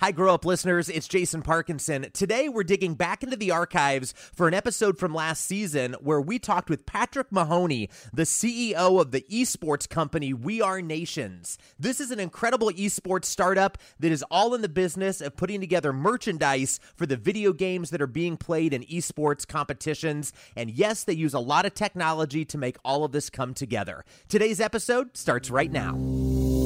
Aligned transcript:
Hi, 0.00 0.12
Grow 0.12 0.32
Up 0.32 0.44
listeners. 0.44 0.88
It's 0.88 1.08
Jason 1.08 1.42
Parkinson. 1.42 2.06
Today, 2.12 2.48
we're 2.48 2.62
digging 2.62 2.94
back 2.94 3.24
into 3.24 3.34
the 3.34 3.50
archives 3.50 4.14
for 4.32 4.46
an 4.46 4.54
episode 4.54 4.96
from 4.96 5.12
last 5.12 5.44
season 5.44 5.96
where 5.98 6.20
we 6.20 6.38
talked 6.38 6.70
with 6.70 6.86
Patrick 6.86 7.32
Mahoney, 7.32 7.90
the 8.12 8.22
CEO 8.22 9.00
of 9.00 9.10
the 9.10 9.22
esports 9.22 9.88
company 9.88 10.32
We 10.32 10.62
Are 10.62 10.80
Nations. 10.80 11.58
This 11.80 11.98
is 11.98 12.12
an 12.12 12.20
incredible 12.20 12.70
esports 12.70 13.24
startup 13.24 13.76
that 13.98 14.12
is 14.12 14.24
all 14.30 14.54
in 14.54 14.62
the 14.62 14.68
business 14.68 15.20
of 15.20 15.36
putting 15.36 15.60
together 15.60 15.92
merchandise 15.92 16.78
for 16.94 17.04
the 17.04 17.16
video 17.16 17.52
games 17.52 17.90
that 17.90 18.00
are 18.00 18.06
being 18.06 18.36
played 18.36 18.72
in 18.72 18.84
esports 18.84 19.44
competitions. 19.44 20.32
And 20.54 20.70
yes, 20.70 21.02
they 21.02 21.14
use 21.14 21.34
a 21.34 21.40
lot 21.40 21.66
of 21.66 21.74
technology 21.74 22.44
to 22.44 22.56
make 22.56 22.76
all 22.84 23.02
of 23.02 23.10
this 23.10 23.30
come 23.30 23.52
together. 23.52 24.04
Today's 24.28 24.60
episode 24.60 25.16
starts 25.16 25.50
right 25.50 25.72
now. 25.72 26.57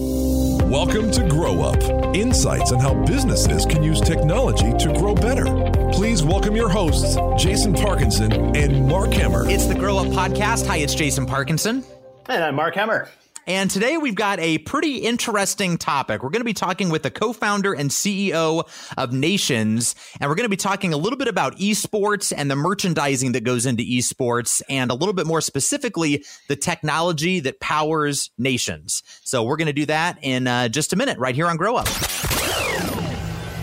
Welcome 0.72 1.10
to 1.10 1.28
Grow 1.28 1.60
Up 1.60 2.16
Insights 2.16 2.72
on 2.72 2.80
how 2.80 2.94
businesses 3.04 3.66
can 3.66 3.82
use 3.82 4.00
technology 4.00 4.72
to 4.78 4.90
grow 4.98 5.14
better. 5.14 5.44
Please 5.92 6.22
welcome 6.22 6.56
your 6.56 6.70
hosts, 6.70 7.18
Jason 7.36 7.74
Parkinson 7.74 8.56
and 8.56 8.88
Mark 8.88 9.10
Hemmer. 9.10 9.50
It's 9.50 9.66
the 9.66 9.74
Grow 9.74 9.98
Up 9.98 10.06
Podcast. 10.06 10.66
Hi, 10.68 10.78
it's 10.78 10.94
Jason 10.94 11.26
Parkinson. 11.26 11.84
And 12.24 12.42
I'm 12.42 12.54
Mark 12.54 12.74
Hemmer. 12.74 13.10
And 13.46 13.68
today 13.68 13.96
we've 13.96 14.14
got 14.14 14.38
a 14.38 14.58
pretty 14.58 14.98
interesting 14.98 15.76
topic. 15.76 16.22
We're 16.22 16.30
going 16.30 16.42
to 16.42 16.44
be 16.44 16.52
talking 16.52 16.90
with 16.90 17.02
the 17.02 17.10
co 17.10 17.32
founder 17.32 17.72
and 17.72 17.90
CEO 17.90 18.68
of 18.96 19.12
Nations, 19.12 19.96
and 20.20 20.30
we're 20.30 20.36
going 20.36 20.44
to 20.44 20.50
be 20.50 20.56
talking 20.56 20.92
a 20.92 20.96
little 20.96 21.16
bit 21.16 21.26
about 21.26 21.56
esports 21.56 22.32
and 22.36 22.48
the 22.48 22.54
merchandising 22.54 23.32
that 23.32 23.42
goes 23.42 23.66
into 23.66 23.82
esports, 23.82 24.62
and 24.68 24.92
a 24.92 24.94
little 24.94 25.12
bit 25.12 25.26
more 25.26 25.40
specifically, 25.40 26.24
the 26.48 26.54
technology 26.54 27.40
that 27.40 27.58
powers 27.58 28.30
Nations. 28.38 29.02
So 29.24 29.42
we're 29.42 29.56
going 29.56 29.66
to 29.66 29.72
do 29.72 29.86
that 29.86 30.18
in 30.22 30.46
uh, 30.46 30.68
just 30.68 30.92
a 30.92 30.96
minute, 30.96 31.18
right 31.18 31.34
here 31.34 31.48
on 31.48 31.56
Grow 31.56 31.76
Up. 31.76 31.88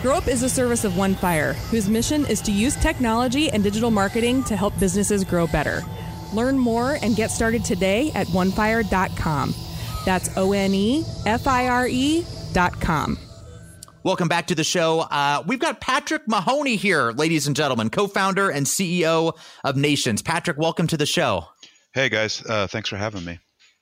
Grow 0.02 0.16
Up 0.16 0.28
is 0.28 0.44
a 0.44 0.50
service 0.50 0.84
of 0.84 0.98
One 0.98 1.16
Fire, 1.16 1.54
whose 1.54 1.88
mission 1.88 2.26
is 2.26 2.42
to 2.42 2.52
use 2.52 2.76
technology 2.76 3.50
and 3.50 3.64
digital 3.64 3.92
marketing 3.92 4.44
to 4.46 4.58
help 4.58 4.78
businesses 4.78 5.24
grow 5.24 5.48
better. 5.48 5.84
Learn 6.34 6.58
more 6.58 6.98
and 7.02 7.16
get 7.16 7.32
started 7.32 7.64
today 7.64 8.12
at 8.14 8.28
onefire.com. 8.28 9.56
That's 10.06 10.36
O 10.38 10.54
N 10.54 10.74
E 10.74 11.04
F 11.26 11.48
I 11.48 11.68
R 11.68 11.88
E 11.88 12.26
dot 12.54 12.80
com. 12.80 13.18
Welcome 14.04 14.30
back 14.30 14.48
to 14.48 14.56
the 14.56 14.64
show. 14.64 15.02
Uh, 15.02 15.44
we've 15.46 15.60
got 15.60 15.82
Patrick 15.82 16.28
Mahoney 16.28 16.78
here, 16.78 17.12
ladies 17.12 17.48
and 17.48 17.56
gentlemen, 17.56 17.90
co 17.90 18.08
founder 18.08 18.50
and 18.50 18.66
CEO 18.66 19.38
of 19.64 19.76
Nations. 19.76 20.22
Patrick, 20.22 20.58
welcome 20.58 20.88
to 20.88 20.98
the 20.98 21.06
show. 21.06 21.46
Hey, 21.94 22.08
guys. 22.08 22.44
Uh, 22.46 22.68
thanks 22.68 22.88
for 22.88 22.98
having 22.98 23.26
me. 23.26 23.40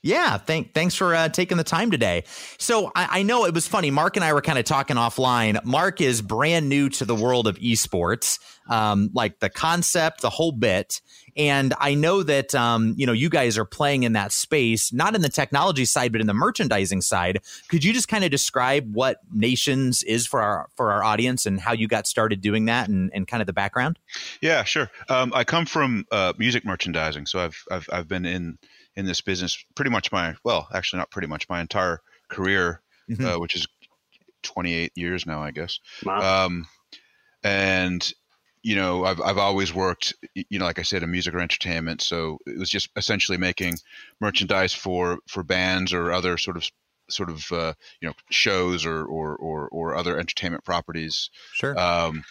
Yeah, 0.07 0.37
thank, 0.37 0.73
thanks 0.73 0.95
for 0.95 1.13
uh, 1.13 1.27
taking 1.27 1.57
the 1.57 1.65
time 1.65 1.91
today. 1.91 2.23
So 2.57 2.93
I, 2.95 3.19
I, 3.19 3.23
know 3.23 3.43
it 3.43 3.53
was 3.53 3.67
funny. 3.67 3.91
Mark 3.91 4.15
and 4.15 4.23
I 4.23 4.31
were 4.31 4.41
kind 4.41 4.57
of 4.57 4.63
talking 4.63 4.95
offline. 4.95 5.61
Mark 5.65 5.99
is 5.99 6.21
brand 6.21 6.69
new 6.69 6.87
to 6.91 7.03
the 7.03 7.13
world 7.13 7.45
of 7.45 7.57
esports, 7.57 8.39
um, 8.69 9.09
like 9.13 9.39
the 9.39 9.49
concept, 9.49 10.21
the 10.21 10.29
whole 10.29 10.53
bit. 10.53 11.01
And 11.35 11.73
I 11.77 11.93
know 11.93 12.23
that 12.23 12.55
um, 12.55 12.95
you 12.97 13.05
know 13.05 13.11
you 13.11 13.29
guys 13.29 13.57
are 13.57 13.65
playing 13.65 14.03
in 14.03 14.13
that 14.13 14.31
space, 14.31 14.93
not 14.93 15.13
in 15.13 15.21
the 15.21 15.29
technology 15.29 15.83
side, 15.83 16.13
but 16.13 16.21
in 16.21 16.25
the 16.25 16.33
merchandising 16.33 17.01
side. 17.01 17.41
Could 17.67 17.83
you 17.83 17.93
just 17.93 18.07
kind 18.07 18.23
of 18.23 18.31
describe 18.31 18.95
what 18.95 19.19
Nations 19.31 20.03
is 20.03 20.25
for 20.25 20.41
our 20.41 20.67
for 20.75 20.91
our 20.93 21.03
audience 21.03 21.45
and 21.45 21.59
how 21.59 21.73
you 21.73 21.87
got 21.87 22.07
started 22.07 22.41
doing 22.41 22.65
that, 22.65 22.89
and, 22.89 23.11
and 23.13 23.27
kind 23.27 23.41
of 23.41 23.45
the 23.45 23.53
background? 23.53 23.99
Yeah, 24.41 24.63
sure. 24.63 24.89
Um, 25.09 25.31
I 25.35 25.43
come 25.43 25.67
from 25.67 26.07
uh, 26.11 26.33
music 26.39 26.65
merchandising, 26.65 27.27
so 27.27 27.39
I've, 27.39 27.63
I've 27.69 27.89
I've 27.91 28.07
been 28.07 28.25
in 28.25 28.57
in 28.97 29.05
this 29.05 29.21
business 29.21 29.63
pretty 29.75 29.91
much 29.91 30.11
my 30.11 30.35
well, 30.43 30.67
actually 30.73 30.97
not 30.97 31.11
pretty 31.11 31.27
much 31.27 31.47
my 31.47 31.61
entire 31.61 32.01
career, 32.27 32.81
mm-hmm. 33.09 33.25
uh, 33.25 33.39
which 33.39 33.55
is 33.55 33.67
28 34.41 34.91
years 34.95 35.25
now, 35.25 35.41
I 35.41 35.51
guess. 35.51 35.79
Wow. 36.03 36.45
Um, 36.45 36.67
and 37.43 38.11
you 38.63 38.75
know, 38.75 39.05
I've 39.05 39.21
I've 39.21 39.37
always 39.37 39.73
worked, 39.73 40.15
you 40.33 40.59
know, 40.59 40.65
like 40.65 40.79
I 40.79 40.81
said, 40.81 41.03
in 41.03 41.11
music 41.11 41.33
or 41.33 41.39
entertainment. 41.39 42.01
So 42.01 42.39
it 42.45 42.57
was 42.57 42.69
just 42.69 42.89
essentially 42.97 43.37
making 43.37 43.77
merchandise 44.19 44.73
for 44.73 45.19
for 45.27 45.43
bands 45.43 45.93
or 45.93 46.11
other 46.11 46.37
sort 46.37 46.57
of 46.57 46.69
sort 47.09 47.29
of 47.29 47.49
uh, 47.51 47.73
you 48.01 48.09
know 48.09 48.15
shows 48.31 48.85
or, 48.85 49.05
or 49.05 49.37
or 49.37 49.69
or 49.69 49.95
other 49.95 50.19
entertainment 50.19 50.65
properties. 50.65 51.29
Sure. 51.53 51.79
Um, 51.79 52.23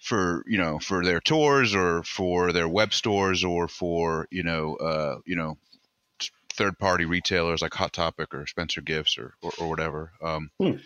for 0.00 0.42
you 0.46 0.56
know 0.56 0.78
for 0.78 1.04
their 1.04 1.20
tours 1.20 1.74
or 1.74 2.02
for 2.04 2.52
their 2.52 2.66
web 2.66 2.94
stores 2.94 3.44
or 3.44 3.68
for 3.68 4.26
you 4.30 4.42
know 4.42 4.76
uh, 4.76 5.18
you 5.26 5.36
know 5.36 5.58
third 6.50 6.78
party 6.78 7.04
retailers 7.04 7.62
like 7.62 7.74
Hot 7.74 7.92
Topic 7.92 8.34
or 8.34 8.46
Spencer 8.46 8.80
Gifts 8.80 9.18
or 9.18 9.34
or, 9.42 9.52
or 9.58 9.68
whatever. 9.68 10.12
Um, 10.22 10.50
hmm 10.58 10.76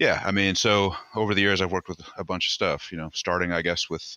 yeah, 0.00 0.20
I 0.24 0.32
mean, 0.32 0.56
so 0.56 0.96
over 1.14 1.34
the 1.34 1.40
years, 1.40 1.60
I've 1.60 1.70
worked 1.70 1.88
with 1.88 2.00
a 2.18 2.24
bunch 2.24 2.48
of 2.48 2.52
stuff. 2.52 2.90
You 2.90 2.98
know, 2.98 3.10
starting 3.14 3.52
I 3.52 3.62
guess 3.62 3.88
with 3.88 4.16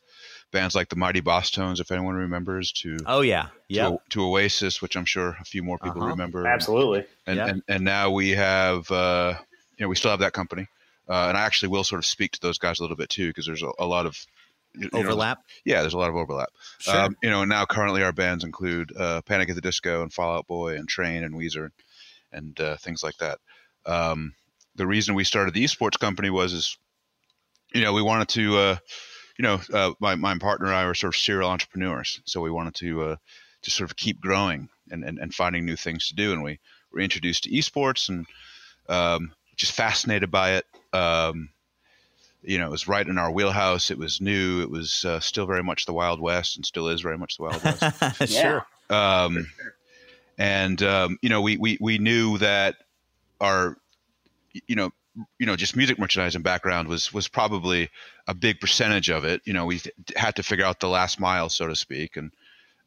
bands 0.51 0.73
like 0.73 0.89
the 0.89 0.95
Mighty 0.95 1.21
Bosstones, 1.21 1.79
if 1.79 1.91
anyone 1.91 2.15
remembers. 2.15 2.71
To 2.73 2.97
oh 3.05 3.21
yeah, 3.21 3.49
yeah. 3.67 3.89
To, 3.89 3.99
to, 4.09 4.23
Oasis, 4.23 4.81
which 4.81 4.97
I'm 4.97 5.05
sure 5.05 5.37
a 5.39 5.45
few 5.45 5.61
more 5.61 5.77
people 5.77 6.01
uh-huh. 6.01 6.11
remember. 6.11 6.47
Absolutely. 6.47 7.05
And, 7.27 7.39
and 7.39 7.63
and 7.67 7.83
now 7.83 8.09
we 8.09 8.31
have, 8.31 8.89
uh, 8.89 9.35
you 9.77 9.85
know, 9.85 9.89
we 9.89 9.95
still 9.95 10.11
have 10.11 10.21
that 10.21 10.33
company, 10.33 10.67
uh, 11.07 11.27
and 11.27 11.37
I 11.37 11.41
actually 11.41 11.69
will 11.69 11.83
sort 11.83 11.99
of 11.99 12.05
speak 12.07 12.31
to 12.31 12.41
those 12.41 12.57
guys 12.57 12.79
a 12.79 12.83
little 12.83 12.97
bit 12.97 13.09
too, 13.09 13.27
because 13.27 13.45
there's 13.45 13.63
a, 13.63 13.71
a, 13.77 13.85
lot 13.85 14.07
of 14.07 14.17
you 14.77 14.89
overlap. 14.93 15.37
Know, 15.37 15.43
yeah, 15.65 15.81
there's 15.81 15.93
a 15.93 15.97
lot 15.97 16.09
of 16.09 16.15
overlap. 16.15 16.49
Sure. 16.79 16.95
Um, 16.95 17.17
you 17.21 17.29
know, 17.29 17.43
now 17.45 17.65
currently 17.65 18.03
our 18.03 18.13
bands 18.13 18.43
include 18.43 18.95
uh, 18.97 19.21
Panic 19.21 19.49
at 19.49 19.55
the 19.55 19.61
Disco 19.61 20.01
and 20.01 20.13
Fall 20.13 20.37
Out 20.37 20.47
Boy 20.47 20.75
and 20.75 20.87
Train 20.87 21.23
and 21.23 21.35
Weezer, 21.35 21.71
and 22.31 22.59
uh, 22.59 22.77
things 22.77 23.03
like 23.03 23.17
that. 23.17 23.39
Um, 23.85 24.33
the 24.75 24.87
reason 24.87 25.15
we 25.15 25.23
started 25.23 25.53
the 25.53 25.63
esports 25.63 25.99
company 25.99 26.29
was 26.29 26.53
is 26.53 26.77
you 27.73 27.81
know 27.81 27.93
we 27.93 28.01
wanted 28.01 28.29
to 28.29 28.57
uh, 28.57 28.77
you 29.37 29.43
know 29.43 29.59
uh, 29.73 29.91
my 29.99 30.15
my 30.15 30.37
partner 30.37 30.67
and 30.67 30.75
I 30.75 30.85
were 30.85 30.95
sort 30.95 31.15
of 31.15 31.19
serial 31.19 31.49
entrepreneurs, 31.49 32.21
so 32.25 32.41
we 32.41 32.51
wanted 32.51 32.75
to 32.75 33.03
uh, 33.03 33.15
to 33.63 33.71
sort 33.71 33.89
of 33.89 33.97
keep 33.97 34.21
growing 34.21 34.69
and, 34.89 35.03
and, 35.03 35.19
and 35.19 35.33
finding 35.33 35.65
new 35.65 35.75
things 35.75 36.07
to 36.07 36.15
do, 36.15 36.31
and 36.31 36.43
we 36.43 36.59
were 36.91 37.01
introduced 37.01 37.43
to 37.43 37.49
esports 37.51 38.09
and 38.09 38.25
um, 38.87 39.33
just 39.55 39.73
fascinated 39.73 40.31
by 40.31 40.55
it. 40.55 40.65
Um, 40.93 41.49
you 42.43 42.57
know, 42.57 42.67
it 42.67 42.71
was 42.71 42.87
right 42.87 43.07
in 43.07 43.17
our 43.17 43.31
wheelhouse. 43.31 43.91
It 43.91 43.97
was 43.97 44.21
new. 44.21 44.61
It 44.61 44.69
was 44.69 45.03
uh, 45.05 45.19
still 45.19 45.45
very 45.45 45.63
much 45.63 45.85
the 45.85 45.93
Wild 45.93 46.21
West, 46.21 46.55
and 46.55 46.65
still 46.65 46.87
is 46.87 47.01
very 47.01 47.17
much 47.17 47.37
the 47.37 47.43
Wild 47.43 47.63
West. 47.63 48.27
sure. 48.31 48.65
Um, 48.89 49.47
and 50.37 50.81
um, 50.83 51.17
you 51.21 51.29
know, 51.29 51.41
we, 51.41 51.57
we 51.57 51.77
we 51.81 51.97
knew 51.97 52.37
that 52.37 52.75
our 53.41 53.77
you 54.67 54.75
know, 54.75 54.91
you 55.39 55.45
know, 55.45 55.55
just 55.55 55.75
music 55.75 55.99
merchandising 55.99 56.41
background 56.41 56.87
was 56.87 57.11
was 57.11 57.27
probably 57.27 57.89
a 58.27 58.33
big 58.33 58.59
percentage 58.59 59.09
of 59.09 59.25
it. 59.25 59.41
You 59.45 59.53
know, 59.53 59.65
we 59.65 59.81
had 60.15 60.35
to 60.35 60.43
figure 60.43 60.65
out 60.65 60.79
the 60.79 60.89
last 60.89 61.19
mile, 61.19 61.49
so 61.49 61.67
to 61.67 61.75
speak, 61.75 62.17
and 62.17 62.31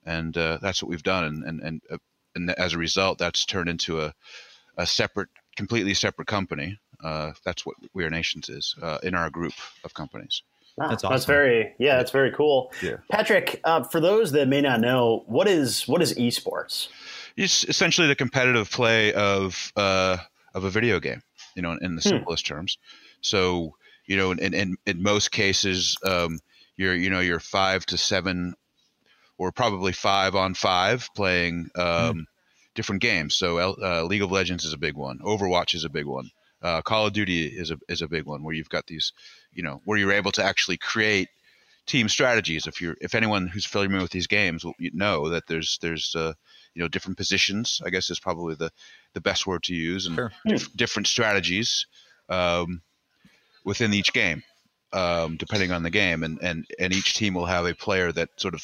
and 0.05 0.37
uh, 0.37 0.59
that's 0.63 0.83
what 0.83 0.89
we've 0.89 1.03
done. 1.03 1.25
And 1.25 1.45
and 1.45 1.61
and, 1.61 1.83
uh, 1.91 1.99
and 2.35 2.51
as 2.53 2.75
a 2.75 2.79
result, 2.79 3.19
that's 3.19 3.45
turned 3.45 3.69
into 3.69 4.01
a 4.01 4.15
a 4.77 4.87
separate, 4.87 5.29
completely 5.57 5.95
separate 5.95 6.29
company. 6.29 6.79
Uh, 7.03 7.33
that's 7.45 7.65
what 7.65 7.77
We 7.95 8.05
Are 8.05 8.11
Nations 8.11 8.49
is 8.49 8.75
uh, 8.83 8.99
in 9.03 9.15
our 9.15 9.31
group 9.31 9.55
of 9.85 9.95
companies. 9.95 10.43
that's 10.77 11.05
awesome. 11.05 11.11
That's 11.11 11.25
very 11.25 11.75
yeah, 11.79 11.97
that's 11.97 12.11
very 12.11 12.33
cool. 12.33 12.73
Yeah. 12.83 12.97
Patrick, 13.11 13.61
uh, 13.65 13.83
for 13.85 14.01
those 14.01 14.33
that 14.33 14.49
may 14.49 14.61
not 14.61 14.81
know, 14.81 15.25
what 15.27 15.49
is 15.49 15.87
what 15.89 16.03
is 16.03 16.15
esports? 16.15 16.89
It's 17.37 17.65
essentially 17.65 18.09
the 18.09 18.17
competitive 18.17 18.71
play 18.71 19.13
of 19.13 19.73
uh, 19.77 20.19
of 20.55 20.65
a 20.65 20.71
video 20.71 21.01
game 21.01 21.23
you 21.55 21.63
know, 21.63 21.73
in, 21.73 21.79
in 21.83 21.97
the 21.97 22.03
hmm. 22.03 22.09
simplest 22.09 22.47
terms. 22.47 22.79
So, 23.21 23.77
you 24.07 24.17
know, 24.17 24.33
in, 24.33 24.55
in, 24.55 24.77
in 24.87 25.03
most 25.03 25.31
cases, 25.31 25.97
um, 26.05 26.39
you're, 26.77 26.95
you 26.95 27.11
know, 27.11 27.21
you're 27.21 27.41
five 27.41 27.85
to 27.87 27.99
seven 27.99 28.55
or 29.39 29.53
probably 29.53 29.93
five 29.93 30.35
on 30.35 30.55
five 30.55 31.09
playing 31.15 31.71
hmm. 31.75 31.81
um, 31.81 32.27
different 32.75 33.03
games. 33.03 33.35
So 33.35 33.59
uh, 33.59 34.05
League 34.05 34.23
of 34.23 34.31
Legends 34.31 34.65
is 34.65 34.73
a 34.73 34.79
big 34.79 34.97
one. 34.97 35.19
Overwatch 35.19 35.75
is 35.75 35.85
a 35.85 35.91
big 35.91 36.07
one. 36.07 36.31
Uh, 36.63 36.83
Call 36.83 37.07
of 37.07 37.13
Duty 37.13 37.47
is 37.47 37.71
a, 37.71 37.79
is 37.89 38.03
a 38.03 38.09
big 38.09 38.27
one 38.27 38.43
where 38.43 38.55
you've 38.55 38.69
got 38.69 38.87
these, 38.87 39.13
you 39.53 39.63
know, 39.63 39.81
where 39.85 39.99
you're 39.99 40.13
able 40.13 40.33
to 40.33 40.45
actually 40.45 40.77
create 40.77 41.29
team 41.87 42.09
strategies. 42.09 42.67
If 42.67 42.81
you're, 42.81 42.97
if 43.01 43.15
anyone 43.15 43.47
who's 43.47 43.67
familiar 43.67 44.03
with 44.03 44.11
these 44.11 44.27
games 44.27 44.65
will 44.65 44.75
know 44.79 45.31
that 45.31 45.47
there's, 45.47 45.79
there's, 45.81 46.15
uh, 46.15 46.35
you 46.75 46.83
know, 46.83 46.89
different 46.89 47.17
positions. 47.17 47.81
I 47.85 47.91
guess 47.91 48.11
is 48.11 48.21
probably 48.21 48.55
the 48.55 48.71
the 49.15 49.21
best 49.21 49.47
word 49.47 49.65
to 49.65 49.75
use, 49.75 50.07
and 50.07 50.15
sure. 50.15 50.33
dif- 50.47 50.73
different 50.77 51.09
strategies 51.09 51.87
um, 52.29 52.83
within 53.65 53.93
each 53.93 54.13
game, 54.13 54.43
um, 54.93 55.37
depending 55.37 55.73
on 55.73 55.83
the 55.83 55.91
game, 55.91 56.23
and, 56.23 56.39
and 56.41 56.65
and 56.79 56.93
each 56.93 57.15
team 57.15 57.35
will 57.35 57.47
have 57.47 57.67
a 57.67 57.75
player 57.75 58.13
that 58.13 58.29
sort 58.37 58.55
of 58.55 58.63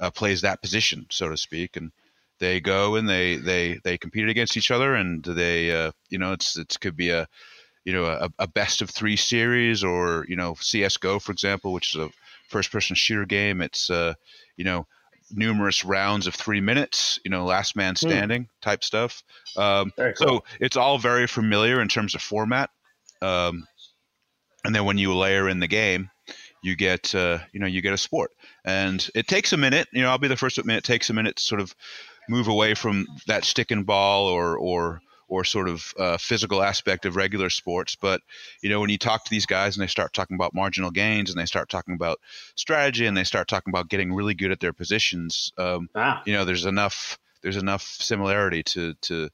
uh, 0.00 0.10
plays 0.10 0.40
that 0.40 0.60
position, 0.60 1.06
so 1.08 1.28
to 1.28 1.36
speak, 1.36 1.76
and 1.76 1.92
they 2.38 2.60
go 2.60 2.96
and 2.96 3.08
they 3.08 3.36
they 3.36 3.78
they 3.84 3.98
compete 3.98 4.28
against 4.28 4.56
each 4.56 4.70
other, 4.70 4.94
and 4.94 5.24
they 5.24 5.70
uh, 5.72 5.92
you 6.08 6.18
know 6.18 6.32
it's 6.32 6.56
it 6.56 6.76
could 6.80 6.96
be 6.96 7.10
a 7.10 7.26
you 7.84 7.92
know 7.92 8.04
a, 8.04 8.30
a 8.38 8.46
best 8.46 8.82
of 8.82 8.90
three 8.90 9.16
series, 9.16 9.84
or 9.84 10.26
you 10.28 10.36
know 10.36 10.54
CS:GO 10.60 11.18
for 11.18 11.32
example, 11.32 11.72
which 11.72 11.94
is 11.94 12.00
a 12.00 12.10
first 12.48 12.70
person 12.70 12.96
shooter 12.96 13.26
game. 13.26 13.60
It's 13.60 13.90
uh, 13.90 14.14
you 14.56 14.64
know 14.64 14.86
numerous 15.30 15.84
rounds 15.84 16.26
of 16.26 16.34
three 16.34 16.60
minutes, 16.60 17.18
you 17.24 17.30
know, 17.30 17.44
last 17.44 17.76
man 17.76 17.94
hmm. 17.94 18.08
standing 18.08 18.42
mm. 18.44 18.48
type 18.60 18.84
stuff. 18.84 19.22
Um, 19.56 19.92
cool. 19.96 20.12
So 20.14 20.44
it's 20.60 20.76
all 20.76 20.98
very 20.98 21.26
familiar 21.26 21.80
in 21.80 21.88
terms 21.88 22.14
of 22.14 22.22
format. 22.22 22.70
Um, 23.20 23.66
and 24.64 24.74
then 24.74 24.84
when 24.84 24.98
you 24.98 25.14
layer 25.14 25.48
in 25.48 25.60
the 25.60 25.66
game, 25.66 26.10
you 26.62 26.74
get 26.74 27.14
uh, 27.14 27.38
you 27.52 27.60
know 27.60 27.66
you 27.66 27.80
get 27.80 27.92
a 27.92 27.98
sport, 27.98 28.32
and 28.64 29.08
it 29.14 29.28
takes 29.28 29.52
a 29.52 29.56
minute. 29.56 29.86
You 29.92 30.02
know, 30.02 30.10
I'll 30.10 30.18
be 30.18 30.26
the 30.26 30.36
first 30.36 30.56
to 30.56 30.62
admit 30.62 30.78
it 30.78 30.84
takes 30.84 31.08
a 31.10 31.14
minute 31.14 31.36
to 31.36 31.42
sort 31.42 31.60
of 31.60 31.74
move 32.28 32.48
away 32.48 32.74
from 32.74 33.06
that 33.26 33.44
stick 33.44 33.70
and 33.70 33.86
ball 33.86 34.26
or 34.28 34.58
or 34.58 35.00
or 35.28 35.42
sort 35.44 35.68
of 35.68 35.92
uh, 35.98 36.16
physical 36.18 36.62
aspect 36.62 37.04
of 37.04 37.16
regular 37.16 37.50
sports. 37.50 37.96
But 37.96 38.20
you 38.62 38.70
know, 38.70 38.80
when 38.80 38.90
you 38.90 38.98
talk 38.98 39.24
to 39.24 39.30
these 39.30 39.46
guys 39.46 39.76
and 39.76 39.82
they 39.82 39.88
start 39.88 40.12
talking 40.12 40.36
about 40.36 40.54
marginal 40.54 40.90
gains 40.92 41.30
and 41.30 41.38
they 41.38 41.46
start 41.46 41.68
talking 41.68 41.94
about 41.94 42.18
strategy 42.54 43.06
and 43.06 43.16
they 43.16 43.24
start 43.24 43.48
talking 43.48 43.72
about 43.72 43.88
getting 43.88 44.12
really 44.14 44.34
good 44.34 44.52
at 44.52 44.60
their 44.60 44.72
positions, 44.72 45.52
um, 45.58 45.88
Ah. 45.96 46.22
you 46.26 46.32
know, 46.32 46.44
there's 46.44 46.64
enough 46.64 47.18
there's 47.42 47.56
enough 47.56 47.82
similarity 47.82 48.62
to 48.62 48.94
to 49.02 49.28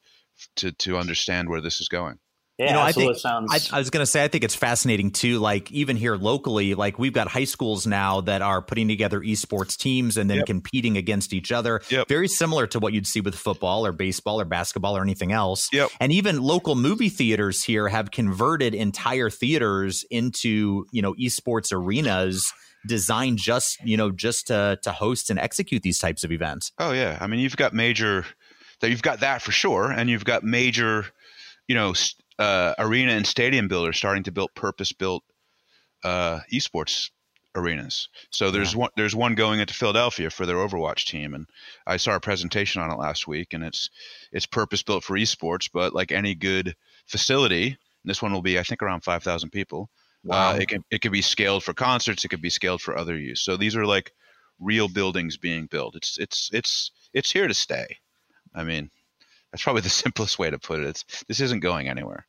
to 0.57 0.73
to 0.73 0.97
understand 0.97 1.49
where 1.49 1.61
this 1.61 1.81
is 1.81 1.89
going. 1.89 2.19
Yeah, 2.63 2.69
you 2.69 2.73
know, 2.75 2.81
I 2.83 2.93
think 2.93 3.17
sounds. 3.17 3.71
I, 3.73 3.77
I 3.77 3.79
was 3.79 3.91
going 3.91 4.03
to 4.03 4.07
say 4.07 4.23
I 4.25 4.29
think 4.29 4.45
it's 4.45 4.55
fascinating 4.55 5.11
too. 5.11 5.39
Like 5.39 5.71
even 5.73 5.97
here 5.97 6.17
locally, 6.17 6.75
like 6.75 6.99
we've 6.99 7.13
got 7.13 7.29
high 7.29 7.45
schools 7.45 7.87
now 7.87 8.21
that 8.23 8.43
are 8.43 8.63
putting 8.63 8.89
together 8.89 9.21
esports 9.21 9.77
teams 9.77 10.17
and 10.17 10.31
then 10.31 10.39
Yep. 10.39 10.47
competing 10.47 10.97
against 10.97 11.33
each 11.33 11.53
other. 11.53 11.81
Yep. 11.91 12.09
Very 12.09 12.29
similar 12.29 12.67
to 12.69 12.79
what 12.79 12.93
you'd 12.93 13.07
see 13.07 13.21
with 13.21 13.35
football 13.35 13.85
or 13.85 13.93
baseball 13.93 14.41
or 14.41 14.45
basketball 14.45 14.97
or 14.97 15.03
anything 15.03 15.33
else. 15.33 15.69
Yep. 15.73 15.91
And 16.01 16.13
even 16.13 16.41
local 16.41 16.75
movie 16.75 17.09
theaters 17.09 17.63
here 17.63 17.89
have 17.89 18.11
converted 18.11 18.75
entire 18.75 19.31
theaters 19.31 20.05
into 20.11 20.87
you 20.93 21.03
know 21.03 21.15
esports 21.15 21.73
arenas 21.73 22.53
designed 22.87 23.39
just 23.39 23.79
you 23.85 23.97
know 23.97 24.11
just 24.11 24.49
to 24.49 24.79
to 24.83 24.93
host 24.93 25.31
and 25.31 25.39
execute 25.39 25.83
these 25.83 25.99
types 25.99 26.25
of 26.25 26.33
events. 26.33 26.73
Oh 26.79 26.93
yeah, 26.93 27.19
I 27.21 27.27
mean 27.27 27.41
you've 27.41 27.57
got 27.57 27.73
major 27.75 28.25
that 28.81 28.91
you've 28.91 29.03
got 29.03 29.21
that 29.21 29.41
for 29.43 29.53
sure, 29.53 29.91
and 29.91 30.11
you've 30.11 30.25
got 30.25 30.43
major, 30.43 31.07
you 31.69 31.75
know, 31.75 31.95
uh, 32.39 32.75
arena 32.79 33.13
and 33.13 33.27
stadium 33.27 33.69
builders 33.69 33.97
starting 33.97 34.25
to 34.25 34.33
build 34.33 34.55
purpose-built 34.55 35.23
uh, 36.05 36.41
esports 36.53 37.11
arenas. 37.55 38.09
So 38.31 38.51
there's 38.51 38.75
one 38.75 38.91
there's 38.97 39.15
one 39.15 39.35
going 39.35 39.61
into 39.61 39.75
Philadelphia 39.75 40.31
for 40.31 40.47
their 40.47 40.57
Overwatch 40.57 41.07
team, 41.07 41.35
and 41.35 41.47
I 41.87 41.99
saw 41.99 42.17
a 42.17 42.21
presentation 42.21 42.83
on 42.83 42.91
it 42.91 42.99
last 42.99 43.29
week, 43.29 43.53
and 43.53 43.63
it's 43.63 43.91
it's 44.33 44.47
purpose-built 44.47 45.05
for 45.05 45.17
esports, 45.17 45.69
but 45.73 45.95
like 45.95 46.13
any 46.13 46.35
good 46.35 46.75
facility, 47.07 47.77
this 48.05 48.23
one 48.23 48.33
will 48.33 48.43
be 48.43 48.59
I 48.59 48.63
think 48.63 48.83
around 48.83 49.05
five 49.05 49.23
thousand 49.23 49.51
people. 49.51 49.91
Uh, 50.31 50.57
it 50.61 50.69
can 50.69 50.85
it 50.91 51.01
can 51.01 51.13
be 51.13 51.23
scaled 51.23 51.65
for 51.65 51.75
concerts. 51.75 52.25
It 52.25 52.29
could 52.29 52.43
be 52.43 52.51
scaled 52.51 52.81
for 52.81 52.97
other 52.97 53.17
use. 53.17 53.41
So 53.41 53.57
these 53.57 53.77
are 53.77 53.85
like 53.85 54.13
real 54.61 54.89
buildings 54.89 55.37
being 55.37 55.67
built. 55.67 55.97
It's 55.97 56.17
it's 56.19 56.49
it's 56.53 56.91
it's 57.13 57.31
here 57.31 57.49
to 57.49 57.55
stay. 57.55 57.99
I 58.55 58.65
mean, 58.65 58.91
that's 59.53 59.63
probably 59.63 59.83
the 59.83 59.89
simplest 59.91 60.39
way 60.39 60.51
to 60.51 60.59
put 60.59 60.81
it. 60.81 60.87
It's 60.87 61.25
this 61.29 61.41
isn't 61.41 61.61
going 61.61 61.89
anywhere. 61.89 62.27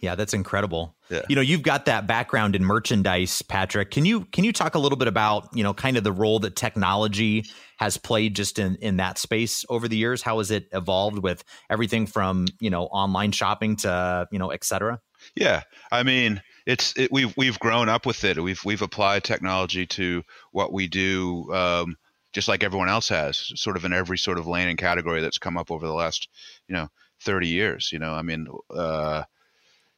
Yeah, 0.00 0.14
that's 0.14 0.34
incredible. 0.34 0.94
Yeah. 1.08 1.22
You 1.28 1.36
know, 1.36 1.42
you've 1.42 1.62
got 1.62 1.86
that 1.86 2.06
background 2.06 2.54
in 2.54 2.64
merchandise, 2.64 3.40
Patrick. 3.42 3.90
Can 3.90 4.04
you 4.04 4.26
can 4.26 4.44
you 4.44 4.52
talk 4.52 4.74
a 4.74 4.78
little 4.78 4.98
bit 4.98 5.08
about, 5.08 5.48
you 5.54 5.62
know, 5.62 5.72
kind 5.72 5.96
of 5.96 6.04
the 6.04 6.12
role 6.12 6.38
that 6.40 6.54
technology 6.54 7.44
has 7.78 7.96
played 7.96 8.36
just 8.36 8.58
in 8.58 8.76
in 8.76 8.98
that 8.98 9.16
space 9.16 9.64
over 9.70 9.88
the 9.88 9.96
years? 9.96 10.20
How 10.20 10.38
has 10.38 10.50
it 10.50 10.68
evolved 10.72 11.20
with 11.20 11.44
everything 11.70 12.06
from, 12.06 12.46
you 12.60 12.68
know, 12.68 12.84
online 12.84 13.32
shopping 13.32 13.76
to, 13.76 14.28
you 14.30 14.38
know, 14.38 14.50
et 14.50 14.64
cetera? 14.64 15.00
Yeah, 15.34 15.62
I 15.90 16.02
mean, 16.02 16.42
it's 16.66 16.92
it, 16.98 17.10
we've 17.10 17.34
we've 17.36 17.58
grown 17.58 17.88
up 17.88 18.04
with 18.04 18.22
it. 18.24 18.42
We've 18.42 18.62
we've 18.64 18.82
applied 18.82 19.24
technology 19.24 19.86
to 19.86 20.22
what 20.52 20.72
we 20.72 20.88
do, 20.88 21.52
um, 21.54 21.96
just 22.32 22.48
like 22.48 22.62
everyone 22.62 22.88
else 22.88 23.08
has, 23.08 23.50
sort 23.54 23.76
of 23.76 23.84
in 23.84 23.94
every 23.94 24.18
sort 24.18 24.38
of 24.38 24.46
lane 24.46 24.68
and 24.68 24.76
category 24.76 25.22
that's 25.22 25.38
come 25.38 25.56
up 25.56 25.70
over 25.70 25.86
the 25.86 25.94
last, 25.94 26.28
you 26.68 26.74
know, 26.74 26.88
thirty 27.20 27.48
years. 27.48 27.92
You 27.92 27.98
know, 27.98 28.12
I 28.12 28.22
mean, 28.22 28.46
uh, 28.70 29.24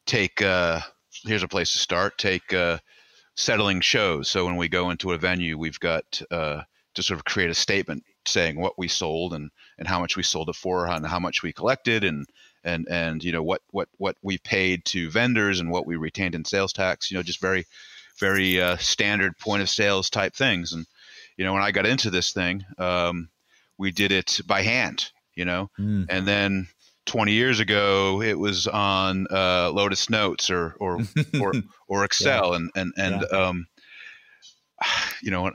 take 0.06 0.42
uh, 0.42 0.80
here's 1.24 1.42
a 1.42 1.48
place 1.48 1.72
to 1.72 1.78
start. 1.78 2.18
Take 2.18 2.52
uh, 2.52 2.78
settling 3.34 3.80
shows. 3.80 4.28
So 4.28 4.44
when 4.44 4.56
we 4.56 4.68
go 4.68 4.90
into 4.90 5.12
a 5.12 5.18
venue, 5.18 5.58
we've 5.58 5.80
got 5.80 6.20
uh, 6.30 6.62
to 6.94 7.02
sort 7.02 7.18
of 7.18 7.24
create 7.24 7.50
a 7.50 7.54
statement 7.54 8.04
saying 8.26 8.60
what 8.60 8.78
we 8.78 8.88
sold 8.88 9.32
and 9.32 9.50
and 9.78 9.88
how 9.88 9.98
much 10.00 10.16
we 10.16 10.22
sold 10.22 10.48
it 10.48 10.56
for, 10.56 10.86
and 10.88 11.06
how 11.06 11.18
much 11.18 11.42
we 11.42 11.52
collected, 11.52 12.04
and 12.04 12.26
and 12.64 12.86
and 12.90 13.24
you 13.24 13.32
know 13.32 13.42
what 13.42 13.62
what 13.70 13.88
what 13.98 14.16
we 14.22 14.38
paid 14.38 14.84
to 14.86 15.10
vendors 15.10 15.60
and 15.60 15.70
what 15.70 15.86
we 15.86 15.96
retained 15.96 16.34
in 16.34 16.44
sales 16.44 16.72
tax. 16.72 17.10
You 17.10 17.16
know, 17.16 17.22
just 17.22 17.40
very 17.40 17.66
very 18.18 18.60
uh, 18.60 18.76
standard 18.76 19.38
point 19.38 19.62
of 19.62 19.70
sales 19.70 20.10
type 20.10 20.34
things. 20.34 20.72
And 20.72 20.86
you 21.36 21.44
know, 21.44 21.52
when 21.52 21.62
I 21.62 21.70
got 21.70 21.86
into 21.86 22.10
this 22.10 22.32
thing, 22.32 22.64
um, 22.78 23.28
we 23.78 23.92
did 23.92 24.12
it 24.12 24.40
by 24.46 24.62
hand. 24.62 25.10
You 25.38 25.44
know, 25.46 25.70
Mm. 25.78 26.06
and 26.10 26.26
then 26.26 26.66
20 27.06 27.32
years 27.32 27.60
ago 27.60 28.20
it 28.20 28.38
was 28.38 28.66
on 28.66 29.26
uh, 29.30 29.70
Lotus 29.72 30.10
Notes 30.10 30.50
or 30.50 30.74
or 30.80 30.98
or, 31.40 31.52
or 31.86 32.04
Excel. 32.04 32.52
And 32.54 32.70
and 32.74 32.92
and 32.96 33.24
um, 33.32 33.66
you 35.22 35.30
know 35.30 35.50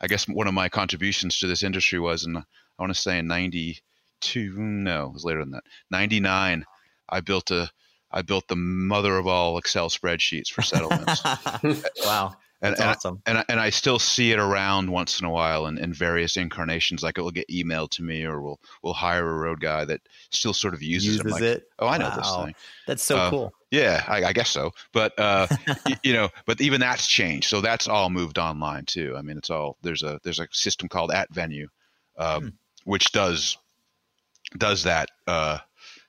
I 0.00 0.06
guess 0.08 0.26
one 0.28 0.48
of 0.48 0.54
my 0.54 0.68
contributions 0.68 1.38
to 1.38 1.46
this 1.46 1.62
industry 1.62 1.98
was 2.00 2.24
in 2.26 2.36
I 2.36 2.42
want 2.78 2.92
to 2.94 3.00
say 3.00 3.18
in 3.18 3.26
92 3.28 4.52
no 4.58 5.06
it 5.06 5.12
was 5.12 5.24
later 5.24 5.40
than 5.40 5.52
that. 5.52 5.64
99 5.90 6.64
I 7.08 7.20
built 7.20 7.50
a 7.50 7.70
I 8.10 8.22
built 8.22 8.46
the 8.48 8.56
mother 8.56 9.16
of 9.16 9.26
all 9.26 9.56
Excel 9.58 9.88
spreadsheets 9.88 10.48
for 10.48 10.62
settlements. 10.62 11.22
Wow. 12.04 12.34
And, 12.64 12.74
and, 12.78 12.90
awesome. 12.90 13.20
and 13.26 13.38
I- 13.38 13.44
and 13.48 13.58
I 13.58 13.70
still 13.70 13.98
see 13.98 14.30
it 14.30 14.38
around 14.38 14.88
once 14.88 15.18
in 15.20 15.26
a 15.26 15.30
while 15.30 15.66
in, 15.66 15.78
in 15.78 15.92
various 15.92 16.36
incarnations. 16.36 17.02
Like 17.02 17.18
it 17.18 17.22
will 17.22 17.32
get 17.32 17.48
emailed 17.48 17.90
to 17.90 18.02
me, 18.04 18.24
or 18.24 18.40
we'll 18.40 18.60
we'll 18.82 18.92
hire 18.94 19.28
a 19.28 19.34
road 19.34 19.60
guy 19.60 19.84
that 19.84 20.00
still 20.30 20.52
sort 20.54 20.72
of 20.72 20.80
uses, 20.80 21.18
it. 21.18 21.26
Like, 21.26 21.42
it. 21.42 21.64
Oh, 21.80 21.88
I 21.88 21.98
know 21.98 22.08
Wow. 22.08 22.16
this 22.16 22.36
thing. 22.36 22.54
That's 22.86 23.02
so 23.02 23.16
Uh, 23.16 23.30
cool. 23.30 23.52
Yeah, 23.72 24.04
I, 24.06 24.24
I 24.26 24.32
guess 24.32 24.50
so. 24.50 24.70
But 24.92 25.18
uh, 25.18 25.48
you 26.04 26.12
know, 26.12 26.28
but 26.46 26.60
even 26.60 26.80
that's 26.80 27.06
changed. 27.08 27.48
So 27.48 27.60
that's 27.60 27.88
all 27.88 28.10
moved 28.10 28.38
online 28.38 28.84
too. 28.84 29.14
I 29.18 29.22
mean, 29.22 29.38
it's 29.38 29.50
all 29.50 29.76
there's 29.82 30.04
a 30.04 30.20
there's 30.22 30.38
a 30.38 30.46
system 30.52 30.88
called 30.88 31.10
atVenu, 31.10 31.66
um, 32.16 32.42
Hmm. 32.42 32.48
which 32.84 33.10
does 33.10 33.58
does 34.56 34.84
that. 34.84 35.10
Uh, 35.26 35.58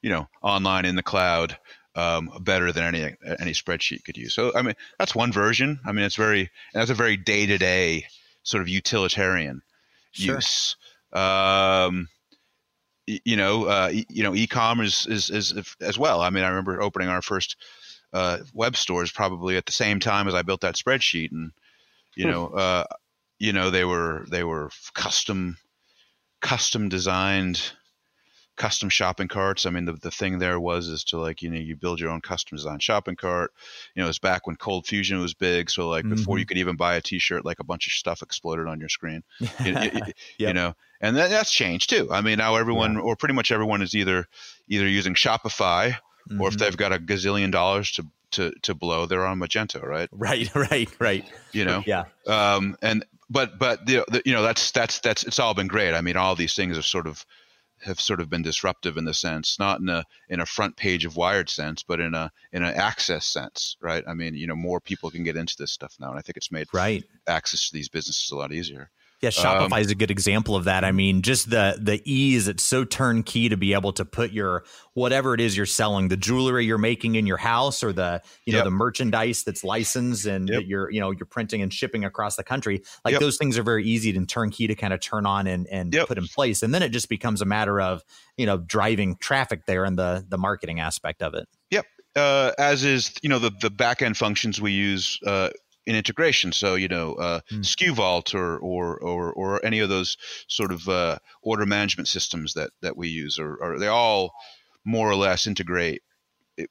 you 0.02 0.10
know, 0.10 0.28
online 0.42 0.86
in 0.86 0.96
the 0.98 1.04
cloud. 1.04 1.58
Um, 1.96 2.32
better 2.42 2.72
than 2.72 2.84
any 2.84 3.16
any 3.40 3.52
spreadsheet 3.52 4.04
could 4.04 4.18
use. 4.18 4.34
So 4.34 4.52
I 4.56 4.64
mean, 4.64 4.74
that's 4.98 5.14
one 5.14 5.32
version. 5.32 5.80
I 5.86 5.92
mean, 5.92 6.06
it's 6.06 6.16
very 6.16 6.50
that's 6.74 6.90
a 6.90 6.96
very 6.96 7.18
day 7.18 7.46
to 7.46 7.58
day 7.60 8.08
sort 8.42 8.62
of 8.62 8.68
utilitarian 8.68 9.62
Sure. 10.12 10.36
use. 10.36 10.76
Um, 11.12 12.08
you 13.06 13.36
know, 13.36 13.66
uh, 13.66 13.90
e- 13.92 14.06
you 14.10 14.24
know, 14.24 14.34
e-commerce 14.34 15.06
is, 15.06 15.30
is, 15.30 15.52
is 15.52 15.76
as 15.82 16.00
well. 16.00 16.22
I 16.22 16.30
mean, 16.30 16.44
I 16.44 16.50
remember 16.50 16.82
opening 16.82 17.10
our 17.10 17.22
first 17.22 17.58
uh, 18.14 18.40
web 18.54 18.76
stores 18.76 19.12
probably 19.12 19.58
at 19.58 19.66
the 19.66 19.72
same 19.72 20.00
time 20.00 20.28
as 20.28 20.34
I 20.34 20.42
built 20.42 20.62
that 20.62 20.76
spreadsheet, 20.76 21.32
and 21.32 21.52
you 22.16 22.26
know, 22.26 22.48
uh, 22.48 22.86
you 23.40 23.54
know, 23.54 23.70
they 23.70 23.84
were 23.86 24.26
they 24.30 24.44
were 24.44 24.70
custom 24.94 25.58
custom 26.42 26.90
designed 26.90 27.74
custom 28.56 28.88
shopping 28.90 29.28
carts. 29.28 29.66
I 29.66 29.72
mean, 29.72 29.86
the, 29.86 29.94
the 29.94 30.12
thing 30.12 30.38
there 30.38 30.60
was 30.60 30.88
is 30.88 31.04
to 31.06 31.18
like, 31.18 31.42
you 31.42 31.50
know, 31.50 31.60
you 31.60 31.76
build 31.76 32.00
your 32.00 32.12
own 32.12 32.22
custom 32.22 32.56
design 32.56 32.80
shopping 32.80 33.16
cart. 33.16 33.52
You 33.96 34.04
know, 34.04 34.10
it's 34.10 34.20
back 34.20 34.46
when 34.46 34.56
ColdFusion 34.58 35.20
was 35.22 35.34
big. 35.34 35.70
So 35.70 35.90
like 35.90 36.08
before 36.08 36.38
you 36.38 36.46
could 36.46 36.58
even 36.60 36.76
buy 36.76 36.96
a 36.96 37.02
t-shirt, 37.02 37.46
like 37.46 37.60
a 37.60 37.64
bunch 37.64 37.88
of 37.88 37.94
stuff 37.94 38.22
exploded 38.22 38.68
on 38.68 38.80
your 38.80 38.90
screen, 38.90 39.24
you, 39.40 39.50
you- 39.66 40.02
you- 40.38 40.54
know, 40.54 40.76
and 41.02 41.18
that, 41.18 41.30
that's 41.32 41.52
changed 41.52 41.90
too. 41.90 42.08
I 42.12 42.22
mean, 42.22 42.38
now 42.38 42.56
everyone 42.56 42.98
or 42.98 43.16
pretty 43.16 43.34
much 43.34 43.52
everyone 43.52 43.82
is 43.82 43.96
either, 43.96 44.28
either 44.68 44.88
using 44.88 45.16
Shopify 45.16 45.96
or 46.40 46.48
if 46.48 46.54
Mhm. 46.56 46.60
they've 46.60 46.78
got 46.78 46.94
a 46.94 47.00
gazillion 47.00 47.52
dollars 47.52 47.92
to, 47.94 48.06
to, 48.32 48.52
to 48.62 48.74
blow, 48.74 49.06
they're 49.06 49.26
on 49.26 49.40
Magento, 49.40 49.84
right? 49.84 50.08
Right, 50.12 50.50
right, 50.56 50.90
right. 51.00 51.26
You 51.52 51.66
know, 51.66 51.84
Yeah. 51.86 52.04
um, 52.28 52.78
and 52.82 53.04
but 53.30 53.58
but 53.58 53.86
the, 53.88 54.06
the, 54.10 54.22
you 54.26 54.34
know 54.34 54.44
that's 54.44 54.72
that's 54.72 55.00
that's 55.00 55.24
it's 55.24 55.40
all 55.40 55.54
been 55.56 55.68
great. 55.68 55.94
I 55.96 56.02
mean, 56.02 56.18
all 56.18 56.36
these 56.36 56.54
things 56.54 56.76
have 56.76 56.86
sort 56.86 57.08
of 57.08 57.26
have 57.84 58.00
sort 58.00 58.20
of 58.22 58.30
been 58.30 58.42
disruptive 58.42 58.98
in 58.98 59.06
the 59.06 59.14
sense, 59.14 59.58
not 59.60 59.80
in 59.80 59.90
a 59.90 60.06
in 60.30 60.40
a 60.40 60.46
front 60.46 60.76
page 60.78 61.06
of 61.06 61.16
Wired 61.18 61.50
sense, 61.50 61.84
but 61.84 62.00
in 62.00 62.14
a 62.14 62.32
in 62.52 62.64
an 62.64 62.74
access 62.76 63.26
sense, 63.26 63.78
right? 63.82 64.04
I 64.08 64.14
mean, 64.14 64.36
you 64.36 64.48
know, 64.48 64.56
more 64.56 64.80
people 64.82 65.12
can 65.12 65.24
get 65.24 65.38
into 65.38 65.56
this 65.58 65.72
stuff 65.72 65.96
now, 66.00 66.10
and 66.10 66.18
I 66.20 66.22
think 66.22 66.38
it's 66.38 66.52
made 66.52 66.68
Right. 66.74 67.06
access 67.28 67.68
to 67.70 67.74
these 67.74 67.90
businesses 67.90 68.32
a 68.32 68.36
lot 68.36 68.54
easier. 68.54 68.92
Yeah, 69.24 69.30
Shopify 69.30 69.80
is 69.80 69.90
a 69.90 69.96
good 69.96 70.12
example 70.12 70.56
of 70.58 70.66
that. 70.66 70.84
I 70.84 70.92
mean, 70.92 71.22
just 71.22 71.50
the 71.50 71.78
the 71.80 72.02
ease, 72.04 72.50
it's 72.50 72.62
so 72.62 72.84
turnkey 72.84 73.48
to 73.48 73.56
be 73.56 73.74
able 73.74 73.94
to 73.94 74.04
put 74.04 74.32
your 74.32 74.66
whatever 74.96 75.34
it 75.34 75.40
is 75.40 75.56
you're 75.56 75.66
selling, 75.66 76.10
the 76.10 76.18
jewelry 76.18 76.66
you're 76.66 76.78
making 76.78 77.16
in 77.16 77.26
your 77.26 77.38
house 77.38 77.84
or 77.84 77.94
the, 77.94 78.22
you 78.46 78.52
know, 78.52 78.60
Yep. 78.60 78.66
the 78.66 78.72
merchandise 78.72 79.44
that's 79.44 79.64
licensed 79.64 80.26
and 80.26 80.50
Yep. 80.50 80.60
that 80.60 80.68
you're, 80.68 80.92
you 80.92 81.00
know, 81.00 81.12
you're 81.12 81.26
printing 81.26 81.62
and 81.62 81.74
shipping 81.74 82.04
across 82.06 82.36
the 82.36 82.44
country. 82.44 82.84
Like 83.06 83.14
Yep. 83.14 83.22
those 83.22 83.38
things 83.38 83.58
are 83.58 83.64
very 83.64 83.86
easy 83.86 84.16
and 84.16 84.28
turnkey 84.28 84.68
to 84.68 84.76
kind 84.76 84.94
of 84.94 85.00
turn 85.00 85.26
on 85.26 85.48
and 85.48 85.68
and 85.68 85.96
put 86.06 86.18
in 86.18 86.28
place. 86.28 86.62
And 86.62 86.74
then 86.74 86.84
it 86.84 86.90
just 86.90 87.08
becomes 87.08 87.42
a 87.42 87.46
matter 87.46 87.80
of, 87.80 88.04
you 88.38 88.46
know, 88.46 88.58
driving 88.58 89.16
traffic 89.16 89.66
there 89.68 89.86
and 89.86 89.98
the 89.98 90.26
the 90.28 90.38
marketing 90.38 90.82
aspect 90.82 91.22
of 91.24 91.34
it. 91.34 91.48
Yep. 91.72 91.86
Uh, 92.16 92.52
as 92.60 92.84
is, 92.84 93.12
you 93.24 93.30
know, 93.30 93.40
the, 93.40 93.52
the 93.62 93.72
back 93.72 94.04
end 94.04 94.16
functions 94.18 94.62
we 94.62 94.72
use 94.74 95.18
uh, 95.26 95.50
in 95.86 95.96
integration. 95.96 96.52
So, 96.52 96.76
you 96.76 96.88
know, 96.88 97.14
uh, 97.16 97.40
SkuVault 97.62 98.34
or, 98.36 98.58
or, 98.60 98.98
or, 98.98 99.34
or 99.34 99.66
any 99.66 99.80
of 99.80 99.90
those 99.90 100.18
sort 100.48 100.72
of 100.72 100.88
uh, 100.88 101.18
order 101.42 101.66
management 101.66 102.08
systems 102.08 102.54
that, 102.54 102.72
that 102.82 102.96
we 102.96 103.10
use, 103.10 103.40
or, 103.40 103.58
or 103.58 103.80
they 103.80 103.88
all 103.88 104.34
more 104.86 105.10
or 105.10 105.16
less 105.16 105.48
integrate 105.48 106.02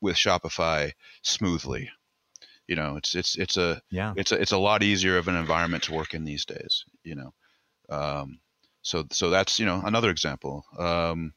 with 0.01 0.17
Shopify 0.17 0.93
smoothly. 1.23 1.91
You 2.69 2.77
know, 2.77 2.97
it's 2.97 3.15
it's 3.15 3.37
it's 3.37 3.57
a 3.57 3.83
Yeah. 3.91 4.15
it's 4.17 4.33
a 4.33 4.41
it's 4.41 4.53
a 4.53 4.59
lot 4.59 4.83
easier 4.83 5.19
of 5.19 5.29
an 5.29 5.37
environment 5.37 5.83
to 5.85 5.93
work 5.93 6.15
in 6.15 6.25
these 6.25 6.45
days. 6.45 6.85
You 7.03 7.17
know, 7.17 7.35
um, 7.91 8.39
so 8.83 9.05
so 9.11 9.31
that's 9.31 9.59
you 9.59 9.67
know 9.67 9.83
another 9.85 10.11
example. 10.11 10.65
Um, 10.79 11.35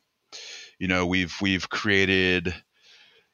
you 0.80 0.88
know, 0.88 1.06
we've 1.08 1.34
we've 1.42 1.68
created 1.70 2.54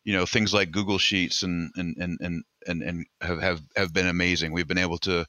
you 0.03 0.13
know 0.13 0.25
things 0.25 0.53
like 0.53 0.71
Google 0.71 0.97
Sheets 0.97 1.43
and 1.43 1.71
and 1.75 1.95
and 1.97 2.17
and 2.21 2.43
and, 2.67 2.83
and 2.83 3.05
have, 3.21 3.39
have 3.41 3.61
have 3.75 3.93
been 3.93 4.07
amazing. 4.07 4.51
We've 4.53 4.67
been 4.67 4.77
able 4.77 4.97
to 4.99 5.25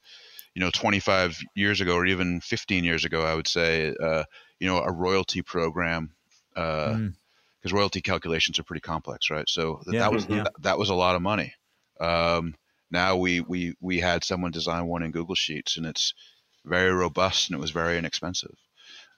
you 0.54 0.60
know 0.60 0.70
25 0.70 1.38
years 1.54 1.80
ago 1.80 1.94
or 1.94 2.06
even 2.06 2.40
15 2.40 2.84
years 2.84 3.04
ago 3.04 3.22
i 3.22 3.34
would 3.34 3.48
say 3.48 3.94
uh, 4.02 4.24
you 4.60 4.66
know 4.66 4.78
a 4.78 4.92
royalty 4.92 5.42
program 5.42 6.10
because 6.54 7.00
Mm. 7.02 7.72
royalty 7.72 8.00
calculations 8.00 8.58
are 8.58 8.64
pretty 8.64 8.80
complex 8.80 9.30
right 9.30 9.48
so 9.48 9.80
th- 9.84 9.94
Yeah, 9.94 10.00
that 10.00 10.12
was 10.12 10.26
yeah. 10.26 10.42
that, 10.44 10.52
that 10.60 10.78
was 10.78 10.90
a 10.90 10.94
lot 10.94 11.16
of 11.16 11.22
money 11.22 11.54
um, 12.00 12.54
now 12.90 13.16
we 13.16 13.40
we 13.40 13.74
we 13.80 14.00
had 14.00 14.24
someone 14.24 14.50
design 14.50 14.86
one 14.86 15.02
in 15.02 15.10
google 15.10 15.34
sheets 15.34 15.76
and 15.76 15.86
it's 15.86 16.14
very 16.64 16.92
robust 16.92 17.48
and 17.48 17.56
it 17.58 17.60
was 17.60 17.70
very 17.70 17.98
inexpensive 17.98 18.54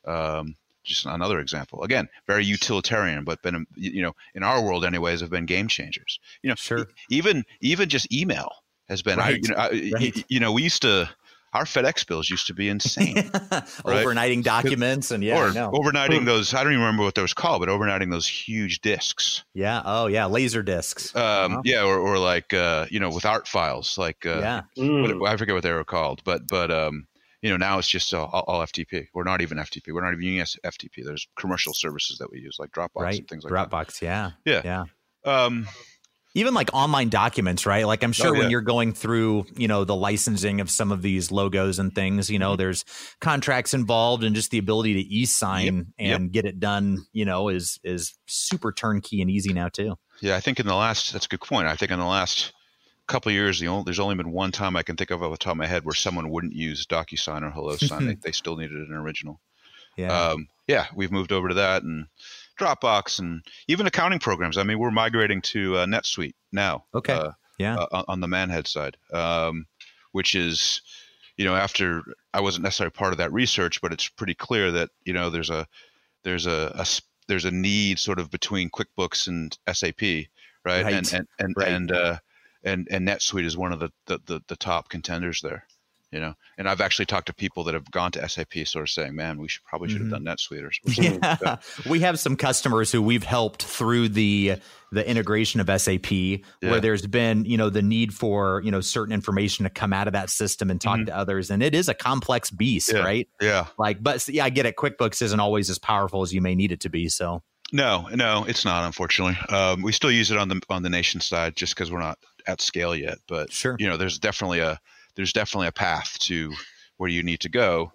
um, 0.07 0.55
just 0.85 1.07
another 1.07 1.41
example 1.41 1.83
again 1.83 2.09
very 2.27 2.45
utilitarian 2.45 3.25
but 3.25 3.41
been 3.43 3.67
you 3.75 4.03
know 4.03 4.15
in 4.35 4.43
our 4.43 4.63
world 4.63 4.85
anyways 4.85 5.21
have 5.21 5.31
been 5.31 5.47
game 5.47 5.69
changers 5.69 6.19
you 6.43 6.49
know 6.49 6.55
Sure. 6.57 6.87
even 7.11 7.45
even 7.61 7.89
just 7.89 8.11
email 8.13 8.51
has 8.89 9.03
been 9.03 9.19
I, 9.19 9.31
you 9.31 9.49
know 9.49 9.55
I, 9.57 9.69
y- 9.73 9.91
Right. 9.95 10.25
you 10.29 10.41
know 10.41 10.53
we 10.53 10.63
used 10.63 10.83
to 10.83 11.09
our 11.55 11.65
FedEx 11.65 12.05
bills 12.07 12.29
used 12.31 12.49
to 12.49 12.55
be 12.55 12.69
insane. 12.69 13.15
Right. 13.85 14.05
Overnighting 14.05 14.43
documents 14.43 15.13
and 15.13 15.23
yeah, 15.23 15.39
or 15.39 15.47
I 15.51 15.55
know. 15.55 15.71
overnighting 15.71 16.25
those. 16.25 16.53
I 16.53 16.65
don't 16.65 16.73
even 16.73 16.81
remember 16.85 17.05
what 17.05 17.15
those 17.15 17.33
called, 17.33 17.61
but 17.61 17.69
overnighting 17.69 18.11
those 18.11 18.27
huge 18.27 18.81
discs. 18.81 19.45
yeah. 19.55 19.81
Oh 19.85 20.07
yeah, 20.07 20.27
laser 20.27 20.63
discs. 20.65 21.15
Um, 21.15 21.23
Uh-huh. 21.53 21.63
Yeah, 21.65 21.85
or, 21.85 21.99
or 22.01 22.19
like 22.19 22.53
uh, 22.53 22.87
you 22.91 22.99
know 22.99 23.09
with 23.11 23.25
art 23.25 23.47
files, 23.47 23.97
like 23.97 24.27
uh, 24.27 24.41
yeah. 24.41 24.63
Mm. 24.77 25.21
what, 25.21 25.31
I 25.31 25.37
forget 25.37 25.55
what 25.55 25.63
they 25.63 25.73
were 25.73 25.85
called, 25.85 26.23
but 26.25 26.49
but 26.49 26.73
um, 26.73 27.07
you 27.45 27.51
know 27.51 27.59
now 27.59 27.79
it's 27.79 27.89
just 27.89 28.15
all, 28.15 28.27
all 28.49 28.61
FTP. 28.63 29.09
We're 29.13 29.25
not 29.25 29.43
even 29.43 29.59
FTP. 29.59 29.93
We're 29.93 30.03
not 30.03 30.15
even 30.15 30.25
using 30.25 30.61
FTP. 30.65 31.05
There's 31.05 31.29
commercial 31.39 31.75
services 31.75 32.17
that 32.19 32.31
we 32.33 32.41
use 32.41 32.57
like 32.59 32.71
Dropbox 32.71 32.89
Right. 33.03 33.19
and 33.19 33.29
things 33.29 33.45
like 33.45 33.53
Dropbox. 33.53 34.01
Yeah. 34.01 34.31
Yeah. 34.47 34.63
Yeah. 34.65 34.85
Um, 35.27 35.69
even 36.35 36.55
like 36.55 36.71
online 36.73 37.11
documents, 37.11 37.67
right? 37.67 37.87
Like 37.87 38.03
I'm 38.03 38.13
sure 38.13 38.35
Oh, 38.35 38.39
when 38.39 38.51
you're 38.51 38.63
going 38.63 38.95
through, 38.95 39.45
you 39.57 39.69
know, 39.69 39.85
the 39.85 39.95
licensing 39.95 40.63
of 40.63 40.71
some 40.71 40.91
of 40.91 41.03
these 41.03 41.31
logos 41.31 41.79
and 41.79 41.95
things, 41.95 42.31
you 42.31 42.39
know, 42.39 42.53
Mm-hmm. 42.53 42.61
there's 42.61 42.85
contracts 43.21 43.75
involved 43.75 44.25
and 44.25 44.35
just 44.35 44.51
the 44.51 44.57
ability 44.59 44.95
to 44.95 45.01
e-sign 45.01 45.93
Yep, 45.99 46.21
and 46.21 46.33
get 46.33 46.47
it 46.47 46.59
done, 46.59 47.05
you 47.13 47.27
know, 47.27 47.51
is 47.51 47.79
is 47.85 48.19
super 48.27 48.73
turnkey 48.73 49.21
and 49.21 49.31
easy 49.31 49.53
now 49.53 49.69
too. 49.69 49.97
Yeah, 50.23 50.35
I 50.35 50.41
think 50.41 50.61
in 50.61 50.67
the 50.67 50.75
last 50.75 51.13
that's 51.13 51.27
a 51.27 51.29
good 51.29 51.43
point. 51.43 51.69
I 51.69 51.77
think 51.77 51.91
in 51.93 51.99
the 51.99 52.07
last 52.07 52.54
couple 53.07 53.31
of 53.31 53.35
years, 53.35 53.61
the 53.61 53.69
only, 53.69 53.85
there's 53.85 53.99
only 54.01 54.15
been 54.15 54.31
one 54.33 54.53
time 54.53 54.77
I 54.77 54.83
can 54.83 54.97
think 54.97 55.11
of 55.11 55.23
off 55.23 55.31
the 55.31 55.37
top 55.37 55.53
of 55.53 55.57
my 55.59 55.67
head 55.67 55.85
where 55.85 55.95
someone 55.95 56.31
wouldn't 56.31 56.55
use 56.55 56.87
DocuSign 56.87 57.43
or 57.43 57.51
HelloSign. 57.51 58.07
they, 58.07 58.15
they 58.15 58.33
still 58.33 58.57
needed 58.57 58.77
an 58.77 58.93
original. 58.95 59.41
Yeah. 59.97 60.31
Um, 60.31 60.49
yeah, 60.67 60.87
we've 60.95 61.13
moved 61.13 61.31
over 61.33 61.49
to 61.49 61.55
that 61.55 61.83
and 61.83 62.07
Dropbox 62.59 63.19
and 63.19 63.43
even 63.69 63.87
accounting 63.87 64.19
programs. 64.19 64.57
I 64.57 64.63
mean, 64.63 64.79
we're 64.79 64.91
migrating 64.91 65.43
to 65.43 65.77
uh, 65.77 65.87
NetSuite 65.87 66.35
now. 66.53 66.85
Okay. 66.95 67.13
Uh, 67.13 67.33
yeah. 67.59 67.77
uh, 67.77 68.05
on- 68.09 68.21
the 68.21 68.29
Manhead 68.29 68.67
side, 68.67 68.97
um, 69.13 69.67
which 70.13 70.35
is, 70.35 70.81
you 71.37 71.45
know, 71.45 71.55
after 71.55 72.03
I 72.33 72.41
wasn't 72.41 72.65
necessarily 72.65 72.93
part 72.93 73.13
of 73.13 73.19
that 73.19 73.33
research, 73.33 73.81
but 73.81 73.93
it's 73.93 74.09
pretty 74.09 74.35
clear 74.35 74.71
that 74.73 74.91
you 75.05 75.13
know 75.13 75.31
there's 75.31 75.51
a 75.51 75.67
there's 76.23 76.47
a 76.47 76.85
there's 77.29 77.45
a 77.45 77.51
need 77.51 77.99
sort 77.99 78.19
of 78.19 78.31
between 78.31 78.71
QuickBooks 78.71 79.27
and 79.29 79.57
SAP, 79.73 80.01
right? 80.65 80.85
Right. 80.85 80.95
And 80.95 81.13
and 81.13 81.29
and 81.39 81.55
Right. 81.57 81.69
and, 81.69 81.93
uh, 81.93 82.19
and 82.65 82.89
and 82.91 83.07
NetSuite 83.07 83.45
is 83.45 83.57
one 83.57 83.73
of 83.73 83.81
the, 83.81 83.91
the 84.07 84.19
the 84.27 84.41
the 84.49 84.57
top 84.57 84.89
contenders 84.89 85.41
there. 85.43 85.67
You 86.13 86.21
know, 86.21 86.35
and 86.59 86.69
I've 86.69 86.81
actually 86.81 87.07
talked 87.07 87.27
to 87.27 87.35
people 87.35 87.65
that 87.65 87.75
have 87.75 87.91
gone 87.91 88.13
to 88.13 88.29
SAP, 88.29 88.53
sort 88.69 88.85
of 88.85 88.91
saying, 88.91 89.17
"Man, 89.17 89.37
we 89.41 89.49
should 89.49 89.65
probably 89.65 89.89
should 89.89 90.01
have 90.01 90.11
Mhm. 90.11 90.25
done 90.25 90.37
NetSuite 90.37 90.63
or, 90.63 90.69
or 90.69 90.73
something." 90.93 91.19
Yeah. 91.21 91.37
that. 91.43 91.65
we 91.87 91.99
have 92.01 92.21
some 92.21 92.37
customers 92.37 92.93
who 92.93 93.03
we've 93.03 93.25
helped 93.25 93.65
through 93.65 94.11
the 94.11 94.57
the 94.93 95.09
integration 95.09 95.59
of 95.61 95.69
SAP 95.69 96.13
Yeah. 96.13 96.71
where 96.71 96.81
there's 96.81 97.05
been, 97.05 97.45
you 97.47 97.57
know, 97.57 97.69
the 97.69 97.83
need 97.83 98.15
for, 98.15 98.63
you 98.65 98.71
know, 98.71 98.81
certain 98.81 99.13
information 99.13 99.65
to 99.65 99.71
come 99.71 99.93
out 99.93 100.07
of 100.07 100.13
that 100.13 100.31
system 100.31 100.71
and 100.71 100.81
talk 100.81 101.01
Mhm. 101.01 101.07
to 101.07 101.17
others 101.17 101.51
and 101.51 101.65
it 101.65 101.75
is 101.75 101.89
a 101.89 101.95
complex 101.95 102.49
beast, 102.49 102.93
Yeah. 102.93 103.01
right? 103.01 103.29
Yeah. 103.41 103.67
Like 103.77 104.01
but 104.01 104.29
yeah, 104.29 104.45
I 104.45 104.51
get 104.51 104.67
it 104.67 104.77
QuickBooks 104.77 105.21
isn't 105.21 105.41
always 105.41 105.69
as 105.69 105.81
powerful 105.81 106.23
as 106.23 106.33
you 106.33 106.41
may 106.41 106.55
need 106.55 106.71
it 106.71 106.79
to 106.83 106.89
be, 106.91 107.09
so 107.09 107.43
No, 107.73 108.09
no, 108.15 108.45
it's 108.45 108.65
not. 108.65 108.85
Unfortunately, 108.85 109.37
um, 109.49 109.83
we 109.83 109.91
still 109.91 110.13
use 110.13 110.31
it 110.31 110.39
on 110.39 110.47
the 110.47 110.61
on 110.71 110.85
the 110.85 110.91
nation 110.91 111.21
side 111.21 111.57
just 111.57 111.75
because 111.75 111.91
we're 111.91 111.99
not 111.99 112.19
at 112.47 112.61
scale 112.61 112.95
yet. 112.95 113.19
But 113.29 113.53
Sure. 113.53 113.77
you 113.79 113.87
know, 113.89 113.97
there's 113.97 114.19
definitely 114.19 114.61
a 114.61 114.79
there's 115.17 115.33
definitely 115.33 115.69
a 115.69 115.73
path 115.73 116.19
to 116.21 116.53
where 116.97 117.09
you 117.11 117.23
need 117.23 117.41
to 117.41 117.49
go 117.49 117.93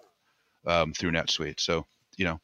um, 0.66 0.92
through 0.92 1.12
NetSuite. 1.12 1.60
So 1.60 1.86
you 2.16 2.24
know, 2.24 2.40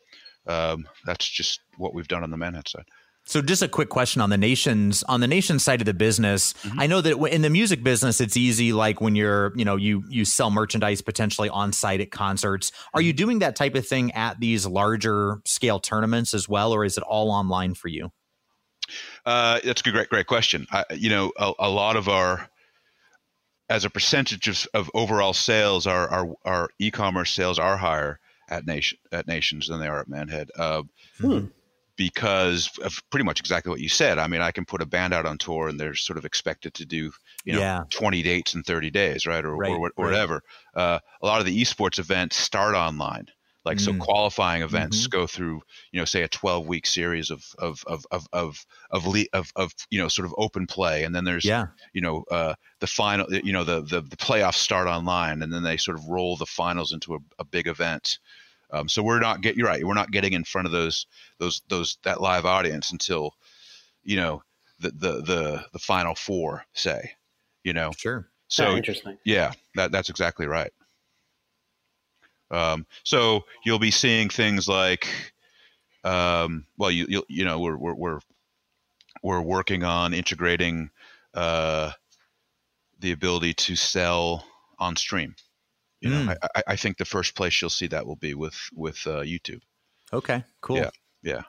um, 0.46 0.88
that's 1.04 1.28
just 1.28 1.60
what 1.76 1.94
we've 1.94 2.08
done 2.08 2.22
on 2.22 2.30
the 2.30 2.36
Manhead 2.36 2.68
side. 2.68 2.84
So 3.28 3.42
just 3.42 3.60
a 3.60 3.66
quick 3.66 3.88
question 3.88 4.20
on 4.22 4.30
the 4.30 4.38
nations 4.38 5.02
on 5.08 5.18
the 5.20 5.26
nation 5.26 5.58
side 5.58 5.80
of 5.80 5.84
the 5.86 5.92
business. 5.94 6.52
Mm-hmm. 6.62 6.78
I 6.80 6.86
know 6.86 7.00
that 7.00 7.18
in 7.32 7.42
the 7.42 7.50
music 7.50 7.82
business 7.82 8.20
it's 8.20 8.36
easy 8.36 8.72
like 8.72 9.00
when 9.00 9.16
you're, 9.16 9.52
you 9.56 9.64
know, 9.64 9.74
you 9.74 10.04
you 10.08 10.24
sell 10.24 10.48
merchandise 10.50 11.02
potentially 11.02 11.48
on 11.48 11.72
site 11.72 12.00
at 12.00 12.12
concerts. 12.12 12.70
Are 12.94 13.00
Mm-hmm. 13.00 13.06
you 13.06 13.12
doing 13.12 13.38
that 13.40 13.56
type 13.56 13.74
of 13.74 13.84
thing 13.86 14.12
at 14.12 14.38
these 14.38 14.64
larger 14.64 15.38
scale 15.44 15.80
tournaments 15.80 16.34
as 16.34 16.48
well 16.48 16.72
or 16.72 16.84
is 16.84 16.96
it 16.96 17.02
all 17.02 17.32
online 17.32 17.74
for 17.74 17.88
you? 17.88 18.12
Uh, 19.24 19.60
that's 19.64 19.80
a 19.86 19.90
great, 19.92 20.08
great 20.08 20.26
question. 20.26 20.66
I, 20.72 20.84
you 20.94 21.10
know, 21.10 21.32
a, 21.38 21.52
a 21.58 21.68
lot 21.70 21.96
of 21.96 22.08
our, 22.08 22.48
as 23.68 23.84
a 23.84 23.90
percentage 23.90 24.46
of, 24.48 24.66
of 24.74 24.90
overall 24.94 25.32
sales, 25.32 25.86
our, 25.86 26.08
our 26.08 26.34
our 26.44 26.68
e-commerce 26.78 27.30
sales 27.32 27.58
are 27.58 27.76
higher 27.76 28.20
at 28.48 28.64
nation 28.66 28.96
at 29.10 29.26
nations 29.26 29.66
than 29.68 29.80
they 29.80 29.88
are 29.88 30.00
at 30.00 30.08
Manhead. 30.08 30.50
Uh, 30.56 30.82
Hmm. 31.18 31.46
Because 31.96 32.70
of 32.84 33.00
pretty 33.08 33.24
much 33.24 33.40
exactly 33.40 33.70
what 33.70 33.80
you 33.80 33.88
said. 33.88 34.18
I 34.18 34.26
mean, 34.26 34.42
I 34.42 34.50
can 34.50 34.66
put 34.66 34.82
a 34.82 34.86
band 34.86 35.14
out 35.14 35.24
on 35.24 35.38
tour, 35.38 35.68
and 35.68 35.80
they're 35.80 35.94
sort 35.94 36.18
of 36.18 36.26
expected 36.26 36.74
to 36.74 36.84
do, 36.84 37.10
you 37.46 37.54
know, 37.54 37.58
Yeah. 37.58 37.84
20 37.88 38.22
dates 38.22 38.54
in 38.54 38.62
30 38.62 38.90
days, 38.90 39.26
right, 39.26 39.42
or, 39.42 39.56
Right, 39.56 39.70
or, 39.70 39.78
right. 39.80 39.92
whatever. 39.96 40.42
Uh, 40.74 40.98
a 41.22 41.26
lot 41.26 41.40
of 41.40 41.46
the 41.46 41.58
esports 41.58 41.98
events 41.98 42.36
start 42.36 42.74
online. 42.74 43.28
Like 43.66 43.80
so, 43.80 43.92
Mm. 43.92 43.98
qualifying 43.98 44.62
events 44.62 45.06
Mhm. 45.06 45.10
go 45.10 45.26
through, 45.26 45.60
you 45.92 45.98
know, 46.00 46.04
say 46.06 46.22
a 46.22 46.28
12 46.28 46.66
week 46.66 46.86
series 46.86 47.30
of 47.30 47.44
of 47.58 47.82
of 47.86 48.06
of 48.10 48.26
of 48.32 48.64
of, 48.90 49.06
le- 49.06 49.26
of 49.34 49.52
of 49.56 49.72
you 49.90 49.98
know 49.98 50.08
sort 50.08 50.24
of 50.24 50.34
open 50.38 50.66
play, 50.66 51.02
and 51.04 51.14
then 51.14 51.24
there's 51.24 51.44
Yeah. 51.44 51.66
you 51.92 52.00
know 52.00 52.24
uh, 52.30 52.54
the 52.80 52.86
final, 52.86 53.26
you 53.34 53.52
know, 53.52 53.64
the, 53.64 53.82
the 53.82 54.00
the 54.00 54.16
playoffs 54.16 54.54
start 54.58 54.86
online, 54.88 55.42
and 55.42 55.52
then 55.52 55.62
they 55.64 55.76
sort 55.76 55.98
of 55.98 56.04
roll 56.06 56.36
the 56.36 56.46
finals 56.46 56.92
into 56.92 57.16
a, 57.16 57.18
a 57.40 57.44
big 57.44 57.66
event. 57.66 58.18
Um, 58.70 58.88
so 58.88 59.02
we're 59.02 59.20
not 59.20 59.42
get 59.42 59.56
you're 59.56 59.66
right, 59.68 59.84
we're 59.84 59.94
not 59.94 60.10
getting 60.12 60.32
in 60.32 60.44
front 60.44 60.66
of 60.66 60.72
those 60.72 61.06
those 61.38 61.60
those 61.68 61.98
that 62.04 62.20
live 62.20 62.46
audience 62.46 62.92
until 62.92 63.34
you 64.04 64.16
know 64.16 64.42
the 64.78 64.90
the 64.90 65.12
the 65.22 65.64
the 65.72 65.78
final 65.80 66.14
four 66.14 66.64
say, 66.72 67.12
you 67.64 67.72
know. 67.72 67.90
Sure. 67.98 68.28
So 68.48 68.68
Oh, 68.68 68.76
interesting. 68.76 69.18
yeah, 69.24 69.52
that 69.74 69.90
that's 69.90 70.08
exactly 70.08 70.46
right. 70.46 70.72
Um, 72.50 72.86
so 73.02 73.44
you'll 73.64 73.78
be 73.78 73.90
seeing 73.90 74.28
things 74.28 74.68
like, 74.68 75.08
um, 76.04 76.66
well, 76.78 76.90
you 76.90 77.06
you 77.08 77.24
you 77.28 77.44
know 77.44 77.58
we're 77.60 77.76
we're 77.76 77.94
we're, 77.94 78.20
we're 79.22 79.40
working 79.42 79.82
on 79.82 80.14
integrating 80.14 80.90
uh, 81.34 81.90
the 83.00 83.12
ability 83.12 83.54
to 83.54 83.76
sell 83.76 84.44
on 84.78 84.96
stream. 84.96 85.34
You 86.00 86.10
know, 86.10 86.16
Mm. 86.26 86.36
I, 86.42 86.48
I, 86.54 86.62
I 86.68 86.76
think 86.76 86.98
the 86.98 87.04
first 87.04 87.34
place 87.34 87.60
you'll 87.60 87.70
see 87.70 87.86
that 87.88 88.06
will 88.06 88.16
be 88.16 88.34
with 88.34 88.56
with 88.74 89.06
uh, 89.06 89.22
YouTube. 89.22 89.62
Okay. 90.12 90.44
Cool. 90.60 90.76
Yeah. 90.76 90.90
Yeah. 91.22 91.42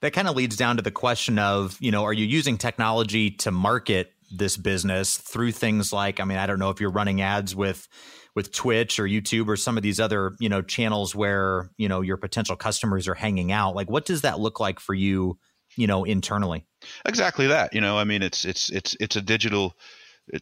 That 0.00 0.12
kind 0.12 0.28
of 0.28 0.36
leads 0.36 0.56
down 0.56 0.76
to 0.76 0.82
the 0.82 0.90
question 0.90 1.38
of, 1.38 1.78
you 1.80 1.90
know, 1.90 2.04
are 2.04 2.12
you 2.12 2.26
using 2.26 2.58
technology 2.58 3.30
to 3.30 3.50
market 3.50 4.12
this 4.30 4.56
business 4.56 5.16
through 5.16 5.52
things 5.52 5.92
like, 5.92 6.20
I 6.20 6.24
mean, 6.24 6.38
I 6.38 6.46
don't 6.46 6.58
know 6.58 6.70
if 6.70 6.80
you're 6.80 6.90
running 6.90 7.20
ads 7.20 7.54
with 7.54 7.88
with 8.34 8.52
Twitch 8.52 8.98
or 8.98 9.04
YouTube 9.04 9.46
or 9.46 9.56
some 9.56 9.76
of 9.76 9.84
these 9.84 10.00
other, 10.00 10.34
you 10.40 10.48
know, 10.48 10.60
channels 10.60 11.14
where, 11.14 11.70
you 11.76 11.88
know, 11.88 12.00
your 12.00 12.16
potential 12.16 12.56
customers 12.56 13.06
are 13.06 13.14
hanging 13.14 13.52
out. 13.52 13.76
Like 13.76 13.88
what 13.88 14.04
does 14.04 14.22
that 14.22 14.40
look 14.40 14.58
like 14.58 14.80
for 14.80 14.92
you, 14.94 15.38
you 15.76 15.86
know, 15.86 16.04
internally? 16.04 16.66
exactly 17.04 17.46
that 17.46 17.74
you 17.74 17.80
know 17.80 17.98
i 17.98 18.04
mean 18.04 18.22
it's 18.22 18.44
it's 18.44 18.70
it's 18.70 18.96
it's 19.00 19.16
a 19.16 19.22
digital 19.22 19.74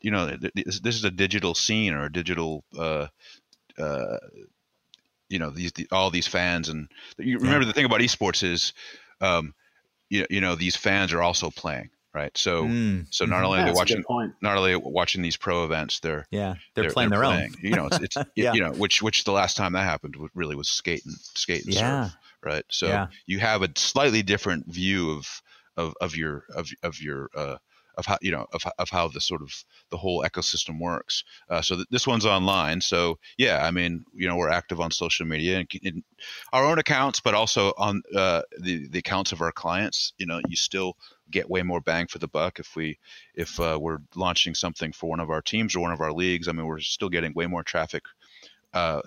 you 0.01 0.11
know 0.11 0.37
this 0.55 0.77
is 0.85 1.05
a 1.05 1.11
digital 1.11 1.55
scene 1.55 1.93
or 1.93 2.05
a 2.05 2.13
digital 2.13 2.65
uh 2.79 3.07
uh 3.79 4.19
you 5.29 5.39
know 5.39 5.51
these 5.51 5.73
the, 5.73 5.87
all 5.91 6.11
these 6.11 6.27
fans 6.27 6.69
and 6.69 6.89
you 7.19 7.39
remember 7.39 7.65
the 7.65 7.73
thing 7.73 7.85
about 7.85 8.01
esports 8.01 8.43
is 8.45 8.73
um 9.21 9.55
you, 10.09 10.27
you 10.31 10.41
know 10.41 10.55
these 10.55 10.77
fans 10.77 11.13
are 11.13 11.23
also 11.23 11.51
playing 11.51 11.91
right 12.15 12.37
so 12.37 12.65
Mm, 12.65 13.07
so 13.11 13.25
not 13.25 13.43
mhm. 13.43 13.47
only 13.47 13.59
Yeah, 13.59 13.63
are 13.63 13.65
they 13.65 13.71
that's 13.71 13.79
watching 13.79 14.05
not 14.43 14.57
only 14.57 14.77
watching 14.77 15.23
these 15.23 15.37
pro 15.37 15.65
events 15.65 16.01
they're 16.01 16.27
Yeah. 16.31 16.55
They're, 16.75 16.93
playing 16.93 17.11
their 17.11 17.25
playing. 17.25 17.53
own. 17.53 17.59
you 17.63 17.75
know 17.75 17.87
it's, 17.87 17.99
it's 18.01 18.17
Yeah. 18.37 18.53
you 18.55 18.61
know 18.61 18.73
which 18.73 19.03
which 19.03 19.25
the 19.25 19.33
last 19.33 19.57
time 19.57 19.73
that 19.73 19.85
happened 19.85 20.17
really 20.35 20.57
was 20.57 20.69
skate 20.69 21.05
and 21.07 21.15
skate 21.35 21.65
and 21.65 21.75
Yeah. 21.75 22.05
surf 22.05 22.17
right 22.45 22.65
so 22.71 22.87
Yeah. 22.89 23.07
you 23.27 23.39
have 23.41 23.63
a 23.63 23.69
slightly 23.77 24.23
different 24.23 24.67
view 24.67 25.11
of 25.13 25.43
of, 25.77 25.95
of 26.01 26.15
your 26.17 26.45
of, 26.55 26.69
of 26.83 27.01
your 27.01 27.31
uh, 27.35 27.57
of 27.97 28.07
how 28.07 28.19
you 28.21 28.31
know 28.31 28.47
of, 28.53 28.63
of 28.79 28.89
how 28.91 29.09
the 29.09 29.21
sort 29.21 29.43
of 29.43 29.53
the 29.91 29.97
whole 29.97 30.25
ecosystem 30.25 30.81
works. 30.81 31.25
Uh, 31.49 31.61
so 31.61 31.77
th- 31.77 31.89
this 31.91 32.07
one's 32.07 32.27
online. 32.27 32.81
So 32.81 33.19
yeah, 33.39 33.65
I 33.67 33.71
mean, 33.71 34.05
you 34.15 34.29
know, 34.29 34.37
we're 34.37 34.49
active 34.49 34.81
on 34.81 34.91
social 34.91 35.27
media 35.27 35.59
and 35.59 35.69
in 35.83 36.03
our 36.53 36.65
own 36.65 36.79
accounts, 36.79 37.21
but 37.21 37.35
also 37.35 37.73
on 37.77 38.03
uh, 38.15 38.43
the 38.59 38.89
the 38.89 38.99
accounts 38.99 39.33
of 39.33 39.41
our 39.41 39.53
clients. 39.53 40.13
You 40.19 40.27
know, 40.27 40.41
you 40.49 40.57
still 40.57 40.97
get 41.31 41.51
way 41.51 41.63
more 41.63 41.81
bang 41.81 42.07
for 42.07 42.19
the 42.19 42.29
buck 42.29 42.59
if 42.59 42.77
we 42.77 42.99
if 43.35 43.59
uh, 43.61 43.79
we're 43.81 43.99
launching 44.15 44.55
something 44.55 44.93
for 44.93 45.09
one 45.09 45.21
of 45.21 45.31
our 45.31 45.43
teams 45.43 45.75
or 45.75 45.81
one 45.81 45.93
of 45.93 46.01
our 46.01 46.13
leagues. 46.13 46.49
I 46.49 46.53
mean, 46.53 46.67
we're 46.67 46.81
still 46.81 47.09
getting 47.09 47.33
way 47.35 47.47
more 47.47 47.63
traffic 47.63 48.03
uh, 48.75 49.03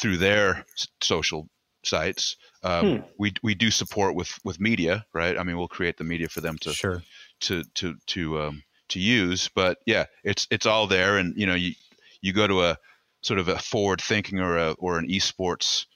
through 0.00 0.16
their 0.18 0.64
social 1.00 1.48
sites. 1.82 2.36
Um, 2.62 2.96
hmm. 2.96 3.02
We 3.18 3.32
we 3.42 3.54
do 3.54 3.70
support 3.70 4.14
with 4.14 4.38
with 4.44 4.60
media, 4.60 5.04
right? 5.12 5.38
I 5.38 5.42
mean, 5.42 5.56
we'll 5.56 5.68
create 5.68 5.96
the 5.98 6.04
media 6.04 6.28
for 6.28 6.40
them 6.40 6.56
to 6.58 6.72
sure. 6.72 7.02
To 7.46 7.64
to 7.74 7.96
to 8.06 8.40
um, 8.40 8.62
to 8.88 9.00
use. 9.00 9.48
But 9.54 9.78
yeah, 9.86 10.06
it's 10.22 10.46
it's 10.50 10.66
all 10.66 10.86
there, 10.86 11.18
and 11.18 11.36
you 11.36 11.46
know, 11.46 11.54
you 11.54 11.74
you 12.20 12.32
go 12.32 12.46
to 12.46 12.64
a 12.64 12.78
sort 13.22 13.40
of 13.40 13.48
a 13.48 13.58
forward 13.58 14.00
thinking 14.00 14.40
or 14.40 14.56
a 14.56 14.72
or 14.72 14.98
an 14.98 15.08
esports 15.08 15.86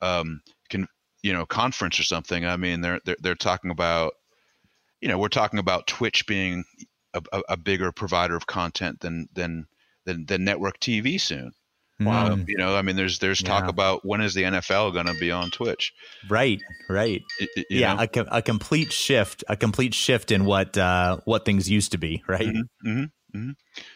um, 0.00 0.40
can 0.68 0.86
you 1.22 1.32
know 1.32 1.46
conference 1.46 1.98
or 1.98 2.04
something. 2.04 2.44
I 2.44 2.56
mean, 2.56 2.80
they're 2.80 3.00
they're 3.04 3.16
they're 3.20 3.34
talking 3.34 3.70
about 3.70 4.14
you 5.00 5.08
know 5.08 5.18
we're 5.18 5.28
talking 5.28 5.58
about 5.58 5.86
Twitch 5.86 6.26
being 6.26 6.64
a, 7.14 7.42
a, 7.48 7.56
bigger 7.56 7.92
provider 7.92 8.36
of 8.36 8.46
content 8.46 9.00
than 9.00 9.28
than 9.32 9.66
than, 10.04 10.26
than 10.26 10.44
network 10.44 10.78
TV 10.80 11.20
soon. 11.20 11.52
Wow. 11.98 12.32
Um, 12.32 12.44
you 12.46 12.58
know, 12.58 12.76
I 12.76 12.82
mean, 12.82 12.96
there's 12.96 13.18
there's 13.20 13.42
talk 13.42 13.64
yeah. 13.64 13.70
about 13.70 14.04
when 14.04 14.20
is 14.20 14.34
the 14.34 14.42
NFL 14.42 14.92
going 14.92 15.06
to 15.06 15.14
be 15.14 15.30
on 15.30 15.50
Twitch? 15.50 15.94
Right, 16.28 16.60
right. 16.90 17.22
Yeah, 17.70 18.04
a, 18.14 18.20
a, 18.30 18.42
complete 18.42 18.92
shift, 18.92 19.44
a 19.48 19.56
complete 19.56 19.94
shift 19.94 20.30
in 20.30 20.44
what 20.44 20.76
uh, 20.76 21.18
what 21.24 21.46
things 21.46 21.70
used 21.70 21.92
to 21.92 21.98
be. 21.98 22.22
Right. 22.28 22.48
Mm-hmm, 22.48 22.88
mm-hmm, 22.88 23.38
mm-hmm. 23.38 23.50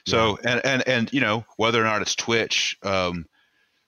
So, 0.06 0.38
yeah. 0.42 0.52
and 0.52 0.66
and 0.66 0.88
and 0.88 1.12
you 1.12 1.20
know, 1.20 1.44
whether 1.56 1.80
or 1.80 1.84
not 1.84 2.00
it's 2.00 2.14
Twitch, 2.14 2.74
um, 2.82 3.26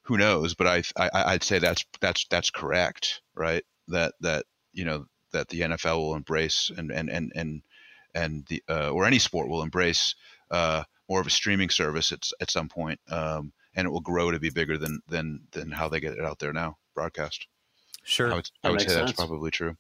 who 0.03 0.19
knows? 0.19 0.55
But 0.55 0.67
I, 0.67 0.83
I 0.99 1.33
I'd 1.33 1.43
say 1.43 1.59
that's 1.59 1.85
that's 2.03 2.27
that's 2.29 2.51
correct, 2.51 3.23
right? 3.35 3.65
That 3.89 4.13
that 4.21 4.45
you 4.75 4.85
know 4.85 5.07
that 5.33 5.49
the 5.49 5.63
NFL 5.63 5.97
will 5.97 6.15
embrace 6.17 6.71
and 6.77 6.91
and 6.91 7.09
and 7.09 7.33
and 7.35 7.63
and 8.15 8.45
the 8.49 8.63
uh, 8.69 8.91
or 8.91 9.07
any 9.07 9.19
sport 9.19 9.49
will 9.49 9.63
embrace 9.63 10.15
uh, 10.51 10.85
more 11.09 11.21
of 11.21 11.27
a 11.27 11.31
streaming 11.31 11.71
service 11.71 12.13
at 12.13 12.29
at 12.43 12.51
some 12.51 12.69
point. 12.69 13.01
Um, 13.11 13.55
and 13.75 13.87
it 13.87 13.91
will 13.91 14.01
grow 14.01 14.31
to 14.31 14.41
be 14.41 14.51
bigger 14.51 14.79
than 14.79 15.01
than 15.09 15.41
than 15.53 15.71
how 15.71 15.89
they 15.89 16.01
get 16.01 16.15
it 16.15 16.25
out 16.25 16.39
there 16.39 16.53
now 16.53 16.77
broadcast. 16.95 17.47
Sure, 18.05 18.33
I 18.33 18.35
would, 18.37 18.51
I 18.65 18.71
would 18.71 18.81
say 18.81 18.89
sense. 18.89 18.99
that's 18.99 19.13
probably 19.13 19.51
true. 19.51 19.77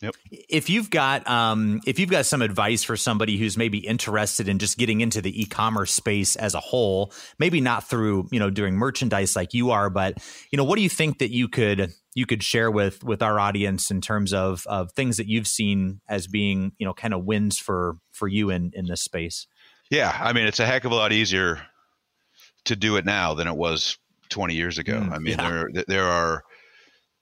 Yep. 0.00 0.14
If 0.30 0.70
you've 0.70 0.90
got 0.90 1.28
um, 1.28 1.80
if 1.84 1.98
you've 1.98 2.10
got 2.10 2.24
some 2.24 2.40
advice 2.40 2.84
for 2.84 2.96
somebody 2.96 3.36
who's 3.36 3.56
maybe 3.56 3.78
interested 3.78 4.48
in 4.48 4.60
just 4.60 4.78
getting 4.78 5.00
into 5.00 5.20
the 5.20 5.42
e-commerce 5.42 5.92
space 5.92 6.36
as 6.36 6.54
a 6.54 6.60
whole, 6.60 7.12
maybe 7.40 7.60
not 7.60 7.88
through 7.88 8.28
you 8.30 8.38
know 8.38 8.48
doing 8.48 8.76
merchandise 8.76 9.34
like 9.34 9.54
you 9.54 9.72
are, 9.72 9.90
but 9.90 10.14
you 10.52 10.56
know 10.56 10.62
what 10.62 10.76
do 10.76 10.82
you 10.82 10.88
think 10.88 11.18
that 11.18 11.32
you 11.32 11.48
could 11.48 11.92
you 12.14 12.26
could 12.26 12.44
share 12.44 12.70
with 12.70 13.02
with 13.02 13.22
our 13.22 13.40
audience 13.40 13.90
in 13.90 14.00
terms 14.00 14.32
of 14.32 14.64
of 14.68 14.92
things 14.92 15.16
that 15.16 15.26
you've 15.26 15.48
seen 15.48 16.00
as 16.08 16.28
being 16.28 16.72
you 16.78 16.86
know 16.86 16.94
kind 16.94 17.12
of 17.12 17.24
wins 17.24 17.58
for 17.58 17.96
for 18.12 18.28
you 18.28 18.50
in 18.50 18.70
in 18.74 18.86
this 18.86 19.02
space? 19.02 19.48
Yeah, 19.90 20.16
I 20.20 20.32
mean 20.32 20.46
it's 20.46 20.60
a 20.60 20.66
heck 20.66 20.84
of 20.84 20.92
a 20.92 20.94
lot 20.94 21.12
easier 21.12 21.60
to 22.68 22.76
do 22.76 22.96
it 22.96 23.04
now 23.04 23.34
than 23.34 23.48
it 23.48 23.56
was 23.56 23.98
20 24.28 24.54
years 24.54 24.78
ago. 24.78 24.94
Mm, 24.94 25.12
I 25.12 25.18
mean, 25.18 25.38
yeah. 25.38 25.50
there 25.50 25.84
there 25.86 26.04
are 26.04 26.44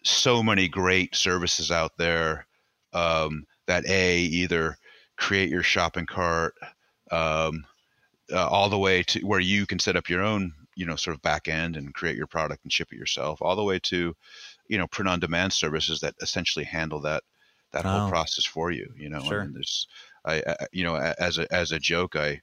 so 0.02 0.42
many 0.42 0.68
great 0.68 1.14
services 1.14 1.70
out 1.70 1.96
there 1.98 2.46
um, 2.92 3.44
that 3.66 3.86
a 3.88 4.18
either 4.18 4.76
create 5.16 5.50
your 5.50 5.62
shopping 5.62 6.06
cart 6.06 6.54
um, 7.10 7.64
uh, 8.32 8.46
all 8.48 8.68
the 8.68 8.78
way 8.78 9.02
to 9.02 9.20
where 9.20 9.40
you 9.40 9.66
can 9.66 9.78
set 9.78 9.96
up 9.96 10.08
your 10.08 10.22
own 10.22 10.52
you 10.74 10.84
know 10.84 10.96
sort 10.96 11.16
of 11.16 11.22
back 11.22 11.48
end 11.48 11.76
and 11.76 11.94
create 11.94 12.16
your 12.16 12.26
product 12.26 12.62
and 12.64 12.72
ship 12.72 12.88
it 12.92 12.98
yourself 12.98 13.40
all 13.40 13.56
the 13.56 13.64
way 13.64 13.78
to 13.78 14.14
you 14.68 14.78
know 14.78 14.86
print 14.88 15.08
on 15.08 15.20
demand 15.20 15.52
services 15.52 16.00
that 16.00 16.14
essentially 16.20 16.64
handle 16.64 17.00
that 17.00 17.22
that 17.72 17.86
oh. 17.86 17.88
whole 17.88 18.08
process 18.10 18.44
for 18.44 18.70
you 18.70 18.92
you 18.96 19.08
know 19.08 19.22
sure. 19.22 19.40
and 19.40 19.54
there's 19.54 19.86
I, 20.24 20.42
I, 20.46 20.56
you 20.72 20.84
know 20.84 20.96
as 20.96 21.38
a 21.38 21.52
as 21.52 21.72
a 21.72 21.78
joke 21.78 22.16
i 22.16 22.40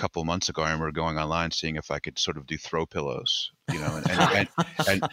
couple 0.00 0.24
months 0.24 0.48
ago, 0.48 0.62
I 0.62 0.72
remember 0.72 0.90
going 0.92 1.18
online 1.18 1.50
seeing 1.50 1.76
if 1.76 1.90
I 1.90 1.98
could 1.98 2.18
sort 2.18 2.38
of 2.38 2.46
do 2.46 2.56
throw 2.56 2.86
pillows, 2.86 3.52
you 3.70 3.78
know, 3.78 3.96
and 3.96 4.10
and 4.10 4.48
and, 4.88 5.10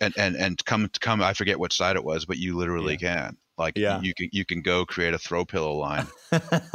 and, 0.00 0.14
and, 0.18 0.36
and, 0.36 0.64
come 0.64 0.90
come. 1.00 1.22
I 1.22 1.32
forget 1.32 1.60
what 1.60 1.72
site 1.72 1.94
it 1.94 2.04
was, 2.04 2.24
but 2.26 2.36
you 2.36 2.56
literally 2.56 2.98
yeah. 3.00 3.26
can. 3.26 3.36
Like 3.56 3.78
yeah. 3.78 4.00
you 4.00 4.12
can 4.14 4.28
you 4.32 4.44
can 4.44 4.62
go 4.62 4.84
create 4.84 5.14
a 5.14 5.18
throw 5.18 5.44
pillow 5.44 5.74
line, 5.74 6.06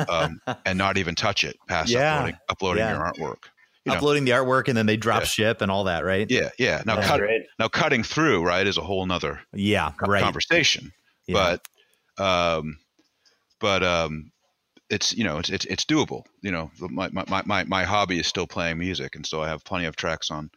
um, 0.09 0.39
and 0.65 0.77
not 0.77 0.97
even 0.97 1.13
touch 1.25 1.43
it 1.43 1.57
past 1.67 1.91
yeah. 1.91 2.15
uploading 2.15 2.37
uploading 2.49 2.87
your 2.87 3.11
artwork. 3.11 3.43
You 3.85 3.91
uploading 3.91 4.23
know. 4.23 4.37
the 4.37 4.45
artwork 4.45 4.67
and 4.67 4.77
then 4.77 4.85
they 4.85 4.97
drop 4.97 5.23
ship 5.23 5.61
and 5.61 5.69
all 5.69 5.83
that, 5.85 6.05
right? 6.05 6.29
Yeah, 6.29 6.49
yeah. 6.59 6.83
Now, 6.85 7.01
cut, 7.01 7.19
now 7.57 7.67
cutting 7.67 8.03
through, 8.03 8.43
right, 8.45 8.65
is 8.65 8.77
a 8.77 8.81
whole 8.81 9.05
nother 9.05 9.41
yeah 9.53 9.91
right. 10.01 10.23
conversation. 10.23 10.93
But 11.27 11.61
um, 12.17 12.77
but 13.59 13.83
um, 13.83 14.31
it's 14.91 15.15
you 15.15 15.23
know 15.23 15.37
it's 15.39 15.49
it's, 15.49 15.65
it's 15.65 15.85
doable. 15.85 16.25
You 16.41 16.51
know, 16.51 16.71
my, 16.79 17.09
my 17.11 17.43
my 17.45 17.63
my 17.63 17.83
hobby 17.83 18.19
is 18.19 18.27
still 18.27 18.47
playing 18.47 18.77
music, 18.77 19.15
and 19.15 19.25
so 19.25 19.41
I 19.41 19.47
have 19.47 19.63
plenty 19.63 19.85
of 19.85 19.95
tracks 19.95 20.29
on 20.29 20.51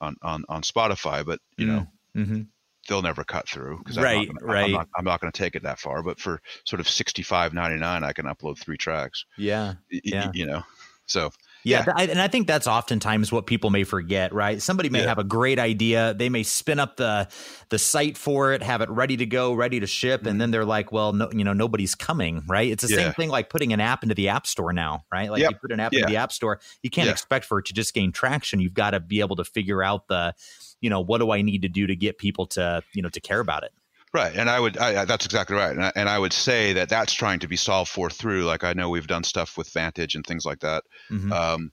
on 0.00 0.16
on, 0.22 0.44
on 0.48 0.62
Spotify. 0.62 1.24
But 1.24 1.40
you 1.56 1.66
know, 1.66 1.86
mm-hmm. 2.16 2.42
they'll 2.88 3.02
never 3.02 3.24
cut 3.24 3.48
through 3.48 3.78
because 3.78 3.96
right, 3.96 4.28
I'm 4.28 4.34
not, 4.34 4.44
right. 4.44 4.64
I'm 4.64 4.72
not, 4.72 4.88
I'm 4.98 5.04
not 5.04 5.20
going 5.20 5.32
to 5.32 5.38
take 5.38 5.54
it 5.54 5.62
that 5.62 5.78
far. 5.78 6.02
But 6.02 6.20
for 6.20 6.40
sort 6.64 6.80
of 6.80 6.88
sixty 6.88 7.22
five 7.22 7.54
ninety 7.54 7.78
nine, 7.78 8.04
I 8.04 8.12
can 8.12 8.26
upload 8.26 8.58
three 8.58 8.78
tracks. 8.78 9.24
Yeah, 9.38 9.74
yeah. 9.90 10.26
Y- 10.26 10.32
you 10.34 10.46
know, 10.46 10.62
so 11.06 11.30
yeah, 11.64 11.84
yeah. 11.86 12.04
and 12.10 12.20
I 12.20 12.28
think 12.28 12.46
that's 12.46 12.66
oftentimes 12.66 13.30
what 13.32 13.46
people 13.46 13.70
may 13.70 13.84
forget, 13.84 14.32
right? 14.32 14.60
Somebody 14.60 14.88
may 14.88 15.00
yeah. 15.00 15.08
have 15.08 15.18
a 15.18 15.24
great 15.24 15.58
idea, 15.58 16.14
they 16.14 16.28
may 16.28 16.42
spin 16.42 16.78
up 16.78 16.96
the 16.96 17.28
the 17.68 17.78
site 17.78 18.16
for 18.16 18.52
it, 18.52 18.62
have 18.62 18.80
it 18.80 18.90
ready 18.90 19.16
to 19.16 19.26
go, 19.26 19.52
ready 19.52 19.80
to 19.80 19.86
ship, 19.86 20.20
mm-hmm. 20.20 20.28
and 20.28 20.40
then 20.40 20.50
they're 20.50 20.64
like, 20.64 20.92
"Well, 20.92 21.12
no, 21.12 21.30
you 21.32 21.44
know, 21.44 21.52
nobody's 21.52 21.94
coming," 21.94 22.42
right? 22.48 22.70
It's 22.70 22.84
the 22.84 22.90
yeah. 22.90 23.04
same 23.04 23.12
thing 23.12 23.28
like 23.28 23.50
putting 23.50 23.72
an 23.72 23.80
app 23.80 24.02
into 24.02 24.14
the 24.14 24.28
App 24.28 24.46
Store 24.46 24.72
now, 24.72 25.04
right? 25.12 25.30
Like 25.30 25.40
yep. 25.40 25.52
you 25.52 25.56
put 25.58 25.72
an 25.72 25.80
app 25.80 25.92
into 25.92 26.06
the 26.06 26.16
App 26.16 26.32
Store, 26.32 26.60
you 26.82 26.90
can't 26.90 27.10
expect 27.10 27.44
for 27.44 27.58
it 27.58 27.66
to 27.66 27.72
just 27.72 27.94
gain 27.94 28.12
traction. 28.12 28.60
You've 28.60 28.74
got 28.74 28.90
to 28.90 29.00
be 29.00 29.20
able 29.20 29.36
to 29.36 29.44
figure 29.44 29.82
out 29.82 30.08
the, 30.08 30.34
you 30.80 30.90
know, 30.90 31.00
what 31.00 31.18
do 31.18 31.30
I 31.30 31.42
need 31.42 31.62
to 31.62 31.68
do 31.68 31.86
to 31.86 31.96
get 31.96 32.18
people 32.18 32.46
to, 32.48 32.82
you 32.92 33.02
know, 33.02 33.08
to 33.10 33.20
care 33.20 33.40
about 33.40 33.64
it. 33.64 33.72
Right, 34.12 34.34
and 34.34 34.50
I 34.50 34.58
would 34.58 34.76
I, 34.76 35.04
that's 35.04 35.24
exactly 35.24 35.54
right, 35.54 35.70
and 35.70 35.84
I, 35.84 35.92
and 35.94 36.08
I 36.08 36.18
would 36.18 36.32
say 36.32 36.72
that 36.72 36.88
that's 36.88 37.12
trying 37.12 37.38
to 37.40 37.48
be 37.48 37.56
solved 37.56 37.90
for 37.90 38.10
through 38.10 38.44
like 38.44 38.64
I 38.64 38.72
know 38.72 38.90
we've 38.90 39.06
done 39.06 39.22
stuff 39.22 39.56
with 39.56 39.72
Vantage 39.72 40.16
and 40.16 40.26
things 40.26 40.44
like 40.44 40.60
that, 40.60 40.82
mm-hmm. 41.08 41.32
um, 41.32 41.70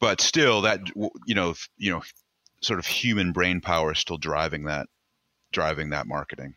but 0.00 0.22
still 0.22 0.62
that 0.62 0.80
you 1.26 1.34
know 1.34 1.54
you 1.76 1.90
know 1.90 2.02
sort 2.62 2.78
of 2.78 2.86
human 2.86 3.32
brain 3.32 3.60
power 3.60 3.92
is 3.92 3.98
still 3.98 4.16
driving 4.16 4.64
that 4.64 4.86
driving 5.52 5.90
that 5.90 6.06
marketing. 6.06 6.54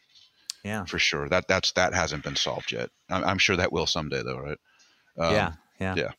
Yeah, 0.63 0.85
for 0.85 0.99
sure. 0.99 1.27
That 1.27 1.47
that's 1.47 1.71
that 1.73 1.93
hasn't 1.93 2.23
been 2.23 2.35
solved 2.35 2.71
yet. 2.71 2.89
I'm, 3.09 3.23
I'm 3.23 3.37
sure 3.37 3.55
that 3.55 3.73
will 3.73 3.87
someday, 3.87 4.21
though, 4.23 4.37
right? 4.37 4.59
Um, 5.17 5.33
yeah, 5.33 5.51
yeah, 5.79 5.95
yeah, 5.95 6.11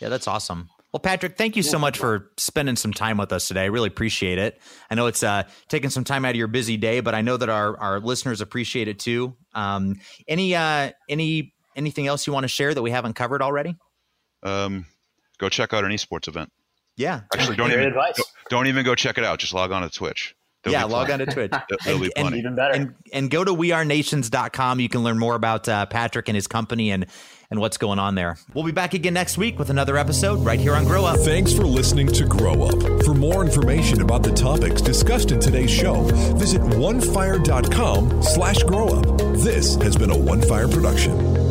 yeah. 0.00 0.08
That's 0.08 0.28
awesome. 0.28 0.68
Well, 0.94 1.00
Patrick, 1.00 1.36
thank 1.36 1.56
you 1.56 1.64
so 1.64 1.76
much 1.76 1.98
for 1.98 2.30
spending 2.36 2.76
some 2.76 2.92
time 2.92 3.16
with 3.16 3.32
us 3.32 3.48
today. 3.48 3.62
I 3.62 3.66
really 3.66 3.88
appreciate 3.88 4.38
it. 4.38 4.60
I 4.88 4.94
know 4.94 5.08
it's 5.08 5.24
uh, 5.24 5.42
taking 5.68 5.90
some 5.90 6.04
time 6.04 6.24
out 6.24 6.30
of 6.30 6.36
your 6.36 6.46
busy 6.46 6.76
day, 6.76 7.00
but 7.00 7.16
I 7.16 7.20
know 7.20 7.36
that 7.36 7.48
our, 7.48 7.76
our 7.80 7.98
listeners 7.98 8.40
appreciate 8.40 8.86
it 8.86 9.00
too. 9.00 9.34
Um, 9.54 9.96
any 10.28 10.54
uh, 10.54 10.92
any 11.08 11.52
anything 11.74 12.06
else 12.06 12.28
you 12.28 12.32
want 12.32 12.44
to 12.44 12.48
share 12.48 12.72
that 12.72 12.80
we 12.80 12.92
haven't 12.92 13.14
covered 13.14 13.42
already? 13.42 13.76
Um, 14.44 14.86
go 15.38 15.48
check 15.48 15.74
out 15.74 15.84
an 15.84 15.90
esports 15.90 16.28
event. 16.28 16.52
Yeah, 16.96 17.22
actually, 17.34 17.56
don't 17.56 17.72
even 17.72 17.92
don't, 17.92 18.20
don't, 18.48 18.66
even 18.68 18.84
go 18.84 18.94
check 18.94 19.18
it 19.18 19.24
out. 19.24 19.40
Just 19.40 19.52
log 19.52 19.72
on 19.72 19.82
to 19.82 19.90
Twitch. 19.90 20.36
There'll 20.62 20.78
yeah, 20.78 20.84
log 20.84 21.10
on 21.10 21.18
to 21.18 21.26
Twitch. 21.26 21.50
There'll 21.84 22.02
and, 22.02 22.02
be 22.02 22.12
plenty. 22.14 22.28
And, 22.28 22.36
even 22.36 22.54
better. 22.54 22.74
And, 22.74 22.94
and 23.12 23.30
go 23.30 23.44
to 23.44 23.52
wearenations.com. 23.52 24.80
You 24.80 24.88
can 24.88 25.02
learn 25.02 25.18
more 25.18 25.34
about 25.34 25.68
uh, 25.68 25.86
Patrick 25.86 26.28
and 26.28 26.36
his 26.36 26.46
company 26.46 26.90
and 26.90 27.06
and 27.54 27.60
what's 27.60 27.78
going 27.78 28.00
on 28.00 28.16
there. 28.16 28.36
We'll 28.52 28.64
be 28.64 28.72
back 28.72 28.94
again 28.94 29.14
next 29.14 29.38
week 29.38 29.60
with 29.60 29.70
another 29.70 29.96
episode 29.96 30.44
right 30.44 30.58
here 30.58 30.74
on 30.74 30.84
Grow 30.84 31.04
Up. 31.04 31.20
Thanks 31.20 31.52
for 31.52 31.62
listening 31.62 32.08
to 32.08 32.24
Grow 32.26 32.64
Up. 32.64 33.04
For 33.04 33.14
more 33.14 33.44
information 33.44 34.02
about 34.02 34.24
the 34.24 34.32
topics 34.32 34.82
discussed 34.82 35.30
in 35.30 35.38
today's 35.38 35.70
show, 35.70 36.02
visit 36.34 36.60
onefire.com 36.62 38.22
slash 38.24 38.62
grow 38.64 38.88
up. 38.88 39.18
This 39.36 39.76
has 39.76 39.96
been 39.96 40.10
a 40.10 40.18
One 40.18 40.42
Fire 40.42 40.66
production. 40.66 41.43